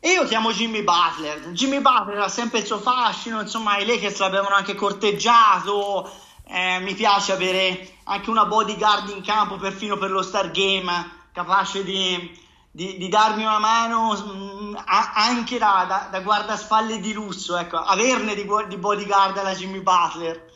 E 0.00 0.10
io 0.10 0.24
chiamo 0.24 0.52
Jimmy 0.52 0.82
Butler. 0.82 1.50
Jimmy 1.50 1.80
Butler 1.80 2.18
ha 2.18 2.28
sempre 2.28 2.60
il 2.60 2.64
suo 2.64 2.78
fascino, 2.78 3.40
insomma 3.40 3.78
i 3.78 3.86
Lakers 3.86 4.18
l'avevano 4.20 4.54
anche 4.54 4.74
corteggiato, 4.74 6.08
eh, 6.48 6.80
mi 6.80 6.94
piace 6.94 7.32
avere 7.32 7.86
anche 8.04 8.30
una 8.30 8.46
bodyguard 8.46 9.10
in 9.10 9.22
campo 9.22 9.56
perfino 9.56 9.98
per 9.98 10.10
lo 10.10 10.22
Star 10.22 10.50
Game, 10.50 10.90
capace 11.32 11.84
di, 11.84 12.36
di, 12.70 12.96
di 12.96 13.08
darmi 13.08 13.42
una 13.42 13.58
mano 13.58 14.12
mh, 14.12 14.68
mm, 14.70 14.74
a, 14.76 15.12
anche 15.14 15.58
da, 15.58 15.84
da, 15.86 16.08
da, 16.10 16.20
guardaspalle 16.20 17.00
di 17.00 17.12
lusso, 17.12 17.56
ecco, 17.58 17.76
averne 17.76 18.34
di, 18.34 18.46
di 18.68 18.76
bodyguard 18.76 19.36
alla 19.36 19.54
Jimmy 19.54 19.80
Butler. 19.80 20.46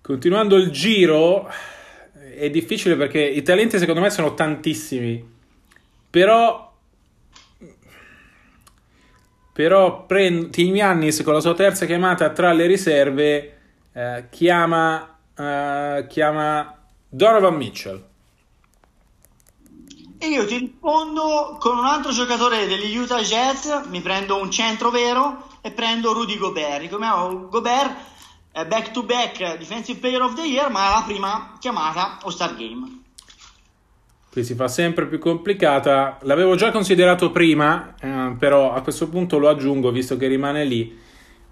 Continuando 0.00 0.56
il 0.56 0.70
giro, 0.70 1.48
è 2.36 2.50
difficile 2.50 2.96
perché 2.96 3.20
i 3.20 3.42
talenti 3.42 3.78
secondo 3.78 4.00
me 4.00 4.10
sono 4.10 4.34
tantissimi, 4.34 5.24
però 6.10 6.68
però 9.52 10.06
prend- 10.06 10.50
Team 10.50 10.74
Yannis 10.74 11.22
con 11.22 11.34
la 11.34 11.40
sua 11.40 11.54
terza 11.54 11.84
chiamata 11.84 12.30
tra 12.30 12.52
le 12.52 12.66
riserve 12.66 13.59
eh, 13.92 14.26
chiama, 14.30 15.16
eh, 15.34 16.06
chiama 16.08 16.76
Donovan 17.08 17.54
Mitchell. 17.54 18.08
E 20.18 20.26
io 20.26 20.44
ti 20.44 20.58
rispondo 20.58 21.56
con 21.58 21.78
un 21.78 21.86
altro 21.86 22.12
giocatore 22.12 22.66
degli 22.66 22.94
Utah 22.96 23.22
Jets, 23.22 23.86
mi 23.88 24.00
prendo 24.00 24.36
un 24.36 24.50
centro 24.50 24.90
vero 24.90 25.48
e 25.62 25.70
prendo 25.70 26.12
Rudy 26.12 26.36
Gobert. 26.36 26.80
Ricordiamo 26.80 27.48
Gobert 27.48 28.08
back 28.52 28.90
to 28.90 29.02
back 29.02 29.56
Defensive 29.56 29.98
Player 29.98 30.20
of 30.20 30.34
the 30.34 30.42
Year, 30.42 30.70
ma 30.70 30.90
la 30.90 31.04
prima 31.06 31.56
chiamata 31.58 32.18
o 32.22 32.30
Star 32.30 32.54
Game. 32.54 32.98
Qui 34.30 34.44
si 34.44 34.54
fa 34.54 34.68
sempre 34.68 35.06
più 35.06 35.18
complicata. 35.18 36.18
L'avevo 36.22 36.54
già 36.54 36.70
considerato 36.70 37.30
prima, 37.30 37.94
eh, 37.98 38.36
però 38.38 38.72
a 38.72 38.80
questo 38.82 39.08
punto 39.08 39.38
lo 39.38 39.48
aggiungo 39.48 39.90
visto 39.90 40.16
che 40.16 40.28
rimane 40.28 40.64
lì 40.64 40.98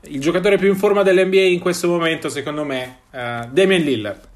il 0.03 0.21
giocatore 0.21 0.57
più 0.57 0.69
in 0.69 0.77
forma 0.77 1.03
dell'NBA 1.03 1.43
in 1.43 1.61
questo 1.61 1.89
momento, 1.89 2.29
secondo 2.29 2.65
me, 2.65 3.01
uh, 3.11 3.49
Damian 3.51 3.83
Lillard. 3.83 4.29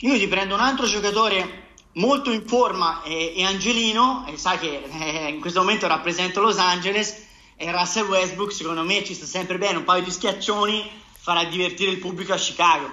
Io 0.00 0.18
ti 0.18 0.28
prendo 0.28 0.54
un 0.54 0.60
altro 0.60 0.86
giocatore 0.86 1.68
molto 1.94 2.32
in 2.32 2.46
forma 2.46 3.02
e, 3.02 3.34
e 3.36 3.44
angelino, 3.44 4.26
e 4.26 4.36
sai 4.36 4.58
che 4.58 4.82
eh, 4.82 5.28
in 5.28 5.40
questo 5.40 5.60
momento 5.60 5.86
rappresento 5.86 6.40
Los 6.40 6.58
Angeles, 6.58 7.26
e 7.56 7.70
Russell 7.70 8.06
Westbrook, 8.06 8.52
secondo 8.52 8.82
me 8.84 9.04
ci 9.04 9.12
sta 9.12 9.26
sempre 9.26 9.58
bene, 9.58 9.76
un 9.76 9.84
paio 9.84 10.02
di 10.02 10.10
schiaccioni 10.10 10.90
farà 11.18 11.44
divertire 11.44 11.90
il 11.90 11.98
pubblico 11.98 12.32
a 12.32 12.36
Chicago. 12.36 12.90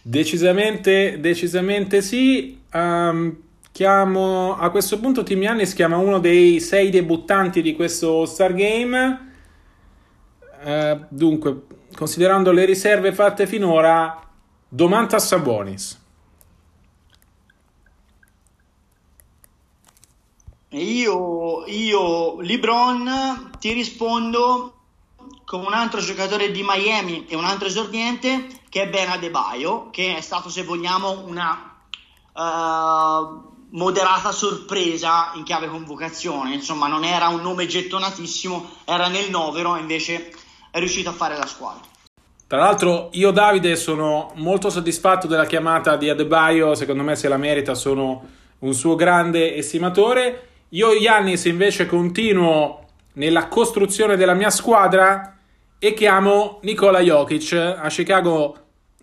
Decisamente, 0.00 1.18
decisamente 1.18 2.02
sì. 2.02 2.56
Um, 2.72 3.36
Chiamo, 3.76 4.56
a 4.56 4.70
questo 4.70 4.98
punto 4.98 5.22
Tim 5.22 5.42
Yannis 5.42 5.74
chiama 5.74 5.98
uno 5.98 6.18
dei 6.18 6.60
sei 6.60 6.88
debuttanti 6.88 7.60
di 7.60 7.76
questo 7.76 8.24
Star 8.24 8.54
Game. 8.54 9.34
Eh, 10.64 11.00
dunque, 11.10 11.66
considerando 11.94 12.52
le 12.52 12.64
riserve 12.64 13.12
fatte 13.12 13.46
finora, 13.46 14.26
Domantas 14.66 15.26
Sabonis. 15.26 16.02
Io, 20.70 21.66
io, 21.66 22.40
Lebron, 22.40 23.50
ti 23.58 23.74
rispondo 23.74 24.72
con 25.44 25.60
un 25.60 25.74
altro 25.74 26.00
giocatore 26.00 26.50
di 26.50 26.64
Miami 26.66 27.26
e 27.28 27.36
un 27.36 27.44
altro 27.44 27.68
esordiente 27.68 28.46
che 28.70 28.84
è 28.84 28.88
Ben 28.88 29.10
Adebayo, 29.10 29.90
che 29.90 30.16
è 30.16 30.20
stato, 30.22 30.48
se 30.48 30.62
vogliamo, 30.62 31.26
una... 31.26 31.74
Uh, 32.32 33.45
moderata 33.70 34.32
sorpresa 34.32 35.32
in 35.34 35.42
chiave 35.42 35.68
convocazione, 35.68 36.54
insomma 36.54 36.86
non 36.86 37.04
era 37.04 37.28
un 37.28 37.40
nome 37.40 37.66
gettonatissimo, 37.66 38.70
era 38.84 39.08
nel 39.08 39.30
novero, 39.30 39.76
invece 39.76 40.32
è 40.70 40.78
riuscito 40.78 41.10
a 41.10 41.12
fare 41.12 41.36
la 41.36 41.46
squadra. 41.46 41.82
Tra 42.46 42.58
l'altro 42.58 43.08
io 43.12 43.32
Davide 43.32 43.74
sono 43.74 44.30
molto 44.36 44.70
soddisfatto 44.70 45.26
della 45.26 45.46
chiamata 45.46 45.96
di 45.96 46.08
Adebayo, 46.08 46.74
secondo 46.74 47.02
me 47.02 47.16
se 47.16 47.28
la 47.28 47.36
merita, 47.36 47.74
sono 47.74 48.24
un 48.60 48.72
suo 48.72 48.94
grande 48.94 49.56
estimatore. 49.56 50.48
Io 50.70 50.92
Yannis 50.92 51.44
invece 51.46 51.86
continuo 51.86 52.86
nella 53.14 53.48
costruzione 53.48 54.16
della 54.16 54.34
mia 54.34 54.50
squadra 54.50 55.38
e 55.78 55.92
chiamo 55.92 56.60
Nikola 56.62 57.00
Jokic. 57.00 57.52
A 57.52 57.88
Chicago 57.88 58.56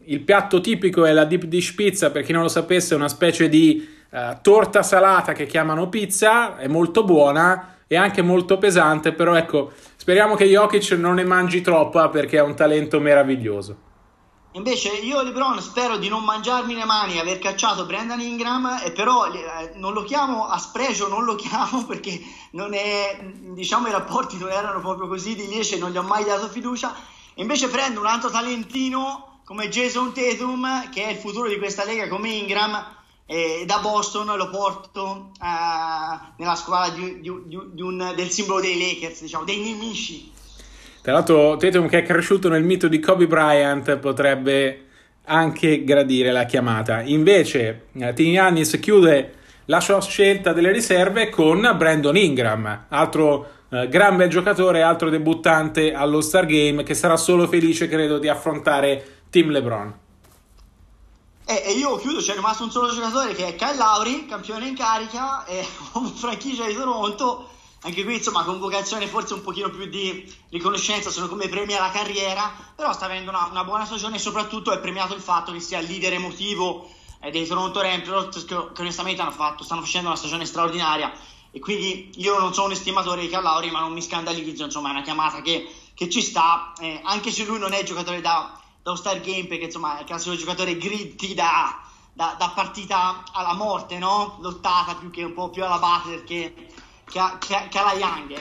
il 0.06 0.22
piatto 0.22 0.62
tipico 0.62 1.06
è 1.06 1.12
la 1.12 1.26
deep 1.26 1.44
dish 1.44 1.74
pizza, 1.74 2.12
per 2.12 2.24
chi 2.24 2.32
non 2.32 2.44
lo 2.44 2.48
sapesse 2.48 2.94
è 2.94 2.98
una 2.98 3.10
specie 3.10 3.50
di 3.50 3.88
uh, 4.14 4.38
torta 4.42 4.84
salata 4.84 5.34
che 5.34 5.46
chiamano 5.46 5.90
pizza, 5.90 6.58
è 6.58 6.68
molto 6.68 7.04
buona 7.04 7.78
e 7.88 7.98
anche 7.98 8.22
molto 8.22 8.58
pesante, 8.58 9.12
però 9.12 9.36
ecco, 9.36 9.72
speriamo 9.96 10.36
che 10.36 10.46
Jokic 10.46 10.92
non 10.92 11.16
ne 11.16 11.26
mangi 11.26 11.62
troppa 11.62 12.10
perché 12.10 12.38
ha 12.40 12.44
un 12.44 12.56
talento 12.56 13.00
meraviglioso. 13.00 13.92
Invece 14.56 14.90
io 14.90 15.24
LeBron 15.24 15.60
spero 15.62 15.98
di 15.98 16.10
non 16.10 16.24
mangiarmi 16.24 16.76
le 16.76 16.86
mani, 16.86 17.18
aver 17.18 17.40
cacciato 17.40 17.88
Brandon 17.88 18.20
Ingram, 18.22 18.82
e 18.84 18.92
però 18.92 19.26
eh, 19.26 19.72
non 19.76 19.94
lo 19.94 20.04
chiamo 20.04 20.48
a 20.48 20.60
spregio, 20.60 21.08
non 21.08 21.24
lo 21.24 21.34
chiamo 21.38 21.86
perché 21.86 22.22
è, 22.72 23.32
diciamo 23.54 23.88
i 23.88 23.92
rapporti 23.92 24.38
non 24.38 24.52
erano 24.52 24.80
proprio 24.80 25.08
così 25.08 25.36
di 25.36 25.48
liece, 25.48 25.80
non 25.80 25.90
gli 25.90 25.98
ho 25.98 26.04
mai 26.04 26.24
dato 26.24 26.48
fiducia. 26.48 26.94
Invece 27.36 27.68
prendo 27.68 28.00
un 28.00 28.06
altro 28.06 28.30
talentino 28.30 29.40
come 29.44 29.70
Jason 29.70 30.14
Tatum, 30.14 30.92
che 30.92 31.04
è 31.04 31.10
il 31.10 31.18
futuro 31.18 31.48
di 31.48 31.58
questa 31.58 31.84
lega 31.84 32.08
come 32.08 32.30
Ingram, 32.30 33.02
e 33.26 33.64
da 33.66 33.80
Boston 33.82 34.36
lo 34.36 34.50
porto 34.50 35.32
uh, 35.40 36.34
nella 36.38 36.56
squadra 36.56 36.94
di, 36.94 37.22
di, 37.22 37.32
di, 37.46 37.82
un, 37.82 38.14
del 38.16 38.30
simbolo 38.30 38.60
dei 38.60 38.78
Lakers, 38.78 39.22
diciamo, 39.22 39.44
dei 39.44 39.60
nemici. 39.60 40.32
Tra 41.02 41.14
l'altro, 41.14 41.58
Tatum 41.58 41.88
che 41.88 42.00
è 42.00 42.04
cresciuto 42.04 42.50
nel 42.50 42.64
mito 42.64 42.88
di 42.88 43.00
Kobe 43.00 43.28
Bryant 43.28 43.98
potrebbe 43.98 44.86
anche 45.26 45.84
gradire 45.84 46.32
la 46.32 46.46
chiamata. 46.46 47.02
Invece, 47.02 47.88
eh, 47.94 48.14
Tim 48.14 48.32
Yannis 48.32 48.78
chiude 48.80 49.34
la 49.66 49.80
sua 49.80 50.02
scelta 50.02 50.54
delle 50.54 50.72
riserve 50.72 51.30
con 51.30 51.74
Brandon 51.78 52.16
Ingram, 52.16 52.86
altro 52.90 53.48
eh, 53.70 53.88
gran 53.88 54.18
bel 54.18 54.30
giocatore, 54.30 54.82
altro 54.82 55.10
debuttante 55.10 55.94
allo 55.94 56.22
Star 56.22 56.46
Game 56.46 56.84
che 56.84 56.94
sarà 56.94 57.18
solo 57.18 57.48
felice, 57.48 57.88
credo, 57.88 58.18
di 58.18 58.28
affrontare 58.28 59.04
Team 59.30 59.50
LeBron. 59.50 60.02
E, 61.46 61.74
io 61.74 61.98
chiudo, 61.98 62.20
c'è 62.20 62.36
rimasto 62.36 62.64
un 62.64 62.72
solo 62.72 62.94
giocatore 62.94 63.34
che 63.34 63.48
è 63.48 63.56
Kyle 63.56 63.76
Lowry, 63.76 64.26
campione 64.26 64.68
in 64.68 64.76
carica, 64.76 65.44
e 65.46 65.64
franchigia 66.16 66.66
di 66.66 66.74
Toronto. 66.74 67.50
Anche 67.86 68.06
qui 68.06 68.16
insomma 68.16 68.46
convocazione 68.46 69.08
forse 69.08 69.34
un 69.34 69.42
pochino 69.42 69.70
più 69.70 69.86
di 69.88 70.34
riconoscenza 70.50 71.10
sono 71.10 71.28
come 71.28 71.50
premi 71.50 71.76
alla 71.76 71.92
carriera 71.92 72.50
però 72.74 72.94
sta 72.94 73.06
avendo 73.06 73.30
una, 73.30 73.50
una, 73.52 73.66
buona 73.66 73.84
stagione 73.84 74.16
e 74.16 74.20
soprattutto 74.20 74.72
è 74.72 74.80
premiato 74.80 75.14
il 75.14 75.20
fatto 75.20 75.52
che 75.52 75.60
sia 75.60 75.80
il 75.80 75.88
leader 75.88 76.14
emotivo 76.14 76.90
eh, 77.20 77.30
dei 77.30 77.46
Toronto 77.46 77.82
Raptors 77.82 78.46
che, 78.46 78.56
che 78.74 78.82
onestamente 78.82 79.22
fatto, 79.32 79.66
stanno 79.66 79.82
facendo 79.82 80.08
una 80.08 80.16
stagione 80.16 80.46
straordinaria. 80.46 81.12
E 81.52 81.60
quindi 81.60 82.10
io 82.16 82.40
non 82.40 82.54
sono 82.54 82.68
un 82.68 82.72
estimatore 82.72 83.20
di 83.20 83.28
Callauri 83.28 83.70
ma 83.70 83.82
non 83.82 83.92
mi 83.92 84.02
scandalizzo 84.02 84.64
insomma 84.64 84.88
è 84.88 84.92
una 84.92 85.02
chiamata 85.02 85.42
che, 85.42 85.70
che 85.94 86.10
ci 86.10 86.22
sta 86.22 86.72
eh, 86.80 87.02
anche 87.04 87.32
se 87.32 87.44
lui 87.44 87.60
non 87.60 87.74
è 87.74 87.84
giocatore 87.84 88.22
da, 88.22 88.63
da 88.84 88.96
star 88.96 89.20
game 89.22 89.46
perché 89.46 89.66
insomma 89.66 89.98
è 89.98 90.02
il 90.02 90.06
classico 90.06 90.36
giocatore 90.36 90.78
gritty 90.78 91.34
da, 91.34 91.82
da, 92.14 92.36
da 92.38 92.52
partita 92.54 93.24
alla 93.32 93.54
morte 93.54 93.98
no? 93.98 94.38
lottata 94.42 94.96
più 94.96 95.10
che 95.10 95.24
un 95.24 95.34
po' 95.34 95.50
più 95.50 95.64
alla 95.64 95.80
perché 96.06 96.54
che 96.54 96.68
che, 97.14 97.56
che 97.70 97.78
ha 97.78 97.84
la 97.84 97.94
Young. 97.94 98.38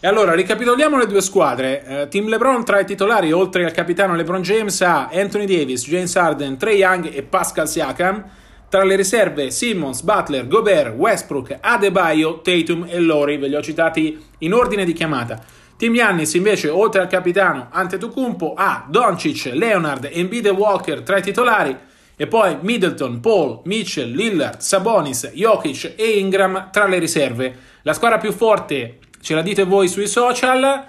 E 0.00 0.06
allora 0.06 0.34
ricapitoliamo 0.34 0.98
le 0.98 1.06
due 1.06 1.20
squadre. 1.20 1.84
Uh, 1.86 2.08
Team 2.08 2.28
LeBron 2.28 2.64
tra 2.64 2.80
i 2.80 2.84
titolari, 2.84 3.32
oltre 3.32 3.64
al 3.64 3.72
capitano 3.72 4.14
LeBron 4.14 4.42
James, 4.42 4.80
ha 4.82 5.08
Anthony 5.12 5.46
Davis, 5.46 5.86
James 5.86 6.14
Harden, 6.16 6.58
Trey 6.58 6.78
Young 6.78 7.10
e 7.12 7.22
Pascal 7.22 7.68
Siakam. 7.68 8.24
Tra 8.68 8.82
le 8.82 8.96
riserve 8.96 9.50
Simmons, 9.52 10.02
Butler, 10.02 10.48
Gobert, 10.48 10.94
Westbrook, 10.96 11.56
Adebayo, 11.60 12.40
Tatum 12.40 12.84
e 12.88 12.98
Lori, 12.98 13.36
ve 13.36 13.46
li 13.46 13.54
ho 13.54 13.62
citati 13.62 14.22
in 14.38 14.52
ordine 14.52 14.84
di 14.84 14.92
chiamata. 14.92 15.40
Team 15.76 15.94
Yannis 15.94 16.34
invece, 16.34 16.68
oltre 16.68 17.00
al 17.02 17.08
capitano 17.08 17.68
Antetokounmpo, 17.70 18.54
ha 18.56 18.86
Doncic, 18.88 19.50
Leonard, 19.52 20.08
Embiid 20.10 20.46
e 20.46 20.50
Walker 20.50 21.02
tra 21.02 21.18
i 21.18 21.22
titolari 21.22 21.76
e 22.16 22.26
poi 22.26 22.56
Middleton, 22.60 23.20
Paul, 23.20 23.60
Mitchell, 23.64 24.10
Lillard, 24.10 24.60
Sabonis, 24.60 25.30
Jokic 25.34 25.94
e 25.96 26.18
Ingram 26.18 26.70
tra 26.72 26.86
le 26.86 26.98
riserve. 26.98 27.58
La 27.82 27.92
squadra 27.92 28.16
più 28.16 28.32
forte 28.32 29.00
ce 29.20 29.34
la 29.34 29.42
dite 29.42 29.64
voi 29.64 29.88
sui 29.88 30.06
social. 30.06 30.86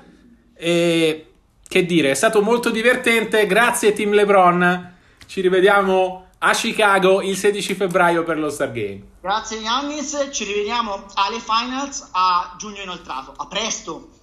E 0.54 1.28
che 1.67 1.86
dire, 1.86 2.12
è 2.12 2.13
stato 2.13 2.41
molto 2.41 2.69
divertente. 2.69 3.45
Grazie 3.45 3.91
Team 3.91 4.13
LeBron. 4.13 4.95
Ci 5.26 5.41
rivediamo 5.41 6.28
a 6.39 6.54
Chicago 6.54 7.21
il 7.21 7.36
16 7.36 7.76
febbraio 7.76 8.23
per 8.23 8.38
lo 8.38 8.50
Star 8.50 8.71
Game. 8.71 9.02
Grazie 9.21 9.62
Giannis, 9.62 10.30
ci 10.32 10.45
rivediamo 10.45 11.06
alle 11.15 11.39
finals 11.39 12.08
a 12.13 12.56
giugno 12.58 12.82
inoltrato. 12.82 13.34
A 13.36 13.47
presto! 13.47 14.17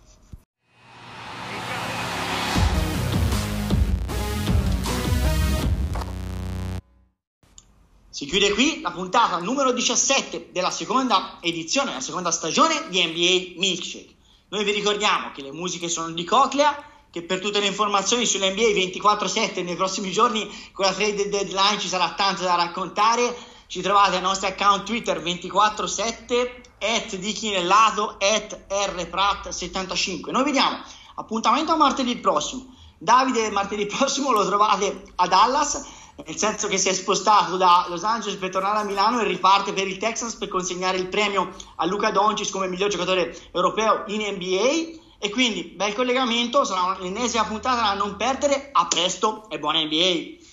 Si 8.14 8.26
chiude 8.26 8.52
qui 8.52 8.80
la 8.80 8.92
puntata 8.92 9.38
numero 9.38 9.72
17 9.72 10.50
della 10.52 10.70
seconda 10.70 11.38
edizione, 11.40 11.94
la 11.94 12.00
seconda 12.00 12.30
stagione 12.30 12.86
di 12.88 13.04
NBA 13.04 13.58
Milkshake. 13.58 14.14
Noi 14.50 14.62
vi 14.62 14.70
ricordiamo 14.70 15.32
che 15.32 15.42
le 15.42 15.50
musiche 15.50 15.88
sono 15.88 16.12
di 16.12 16.22
Coclea, 16.22 16.80
che 17.10 17.24
per 17.24 17.40
tutte 17.40 17.58
le 17.58 17.66
informazioni 17.66 18.24
sull'NBA 18.24 18.68
24-7 19.02 19.64
nei 19.64 19.74
prossimi 19.74 20.12
giorni 20.12 20.48
con 20.70 20.84
la 20.84 20.92
trade 20.92 21.28
deadline 21.28 21.80
ci 21.80 21.88
sarà 21.88 22.12
tanto 22.12 22.44
da 22.44 22.54
raccontare. 22.54 23.36
Ci 23.66 23.80
trovate 23.80 24.14
ai 24.14 24.22
nostri 24.22 24.46
account 24.46 24.84
Twitter 24.84 25.20
24-7 25.20 26.50
at 26.78 27.16
di 27.16 27.32
Chinellato 27.32 28.16
at 28.20 28.66
rprat75. 28.68 30.30
Noi 30.30 30.44
vediamo 30.44 30.80
appuntamento 31.16 31.72
a 31.72 31.76
martedì 31.76 32.14
prossimo. 32.18 32.76
Davide 32.96 33.50
martedì 33.50 33.86
prossimo 33.86 34.30
lo 34.30 34.46
trovate 34.46 35.02
a 35.16 35.26
Dallas 35.26 36.02
nel 36.24 36.36
senso 36.36 36.68
che 36.68 36.78
si 36.78 36.88
è 36.88 36.92
spostato 36.92 37.56
da 37.56 37.86
Los 37.88 38.04
Angeles 38.04 38.38
per 38.38 38.50
tornare 38.50 38.78
a 38.78 38.84
Milano 38.84 39.20
e 39.20 39.24
riparte 39.24 39.72
per 39.72 39.88
il 39.88 39.98
Texas 39.98 40.34
per 40.36 40.48
consegnare 40.48 40.98
il 40.98 41.08
premio 41.08 41.52
a 41.76 41.86
Luca 41.86 42.10
Doncic 42.10 42.50
come 42.50 42.68
miglior 42.68 42.90
giocatore 42.90 43.36
europeo 43.52 44.04
in 44.06 44.20
NBA 44.20 45.02
e 45.18 45.30
quindi 45.30 45.62
bel 45.62 45.94
collegamento, 45.94 46.64
sarà 46.64 46.98
l'ennesima 47.00 47.44
puntata 47.44 47.80
da 47.80 47.94
non 47.94 48.16
perdere, 48.16 48.68
a 48.72 48.86
presto 48.86 49.48
e 49.48 49.58
buona 49.58 49.82
NBA! 49.82 50.43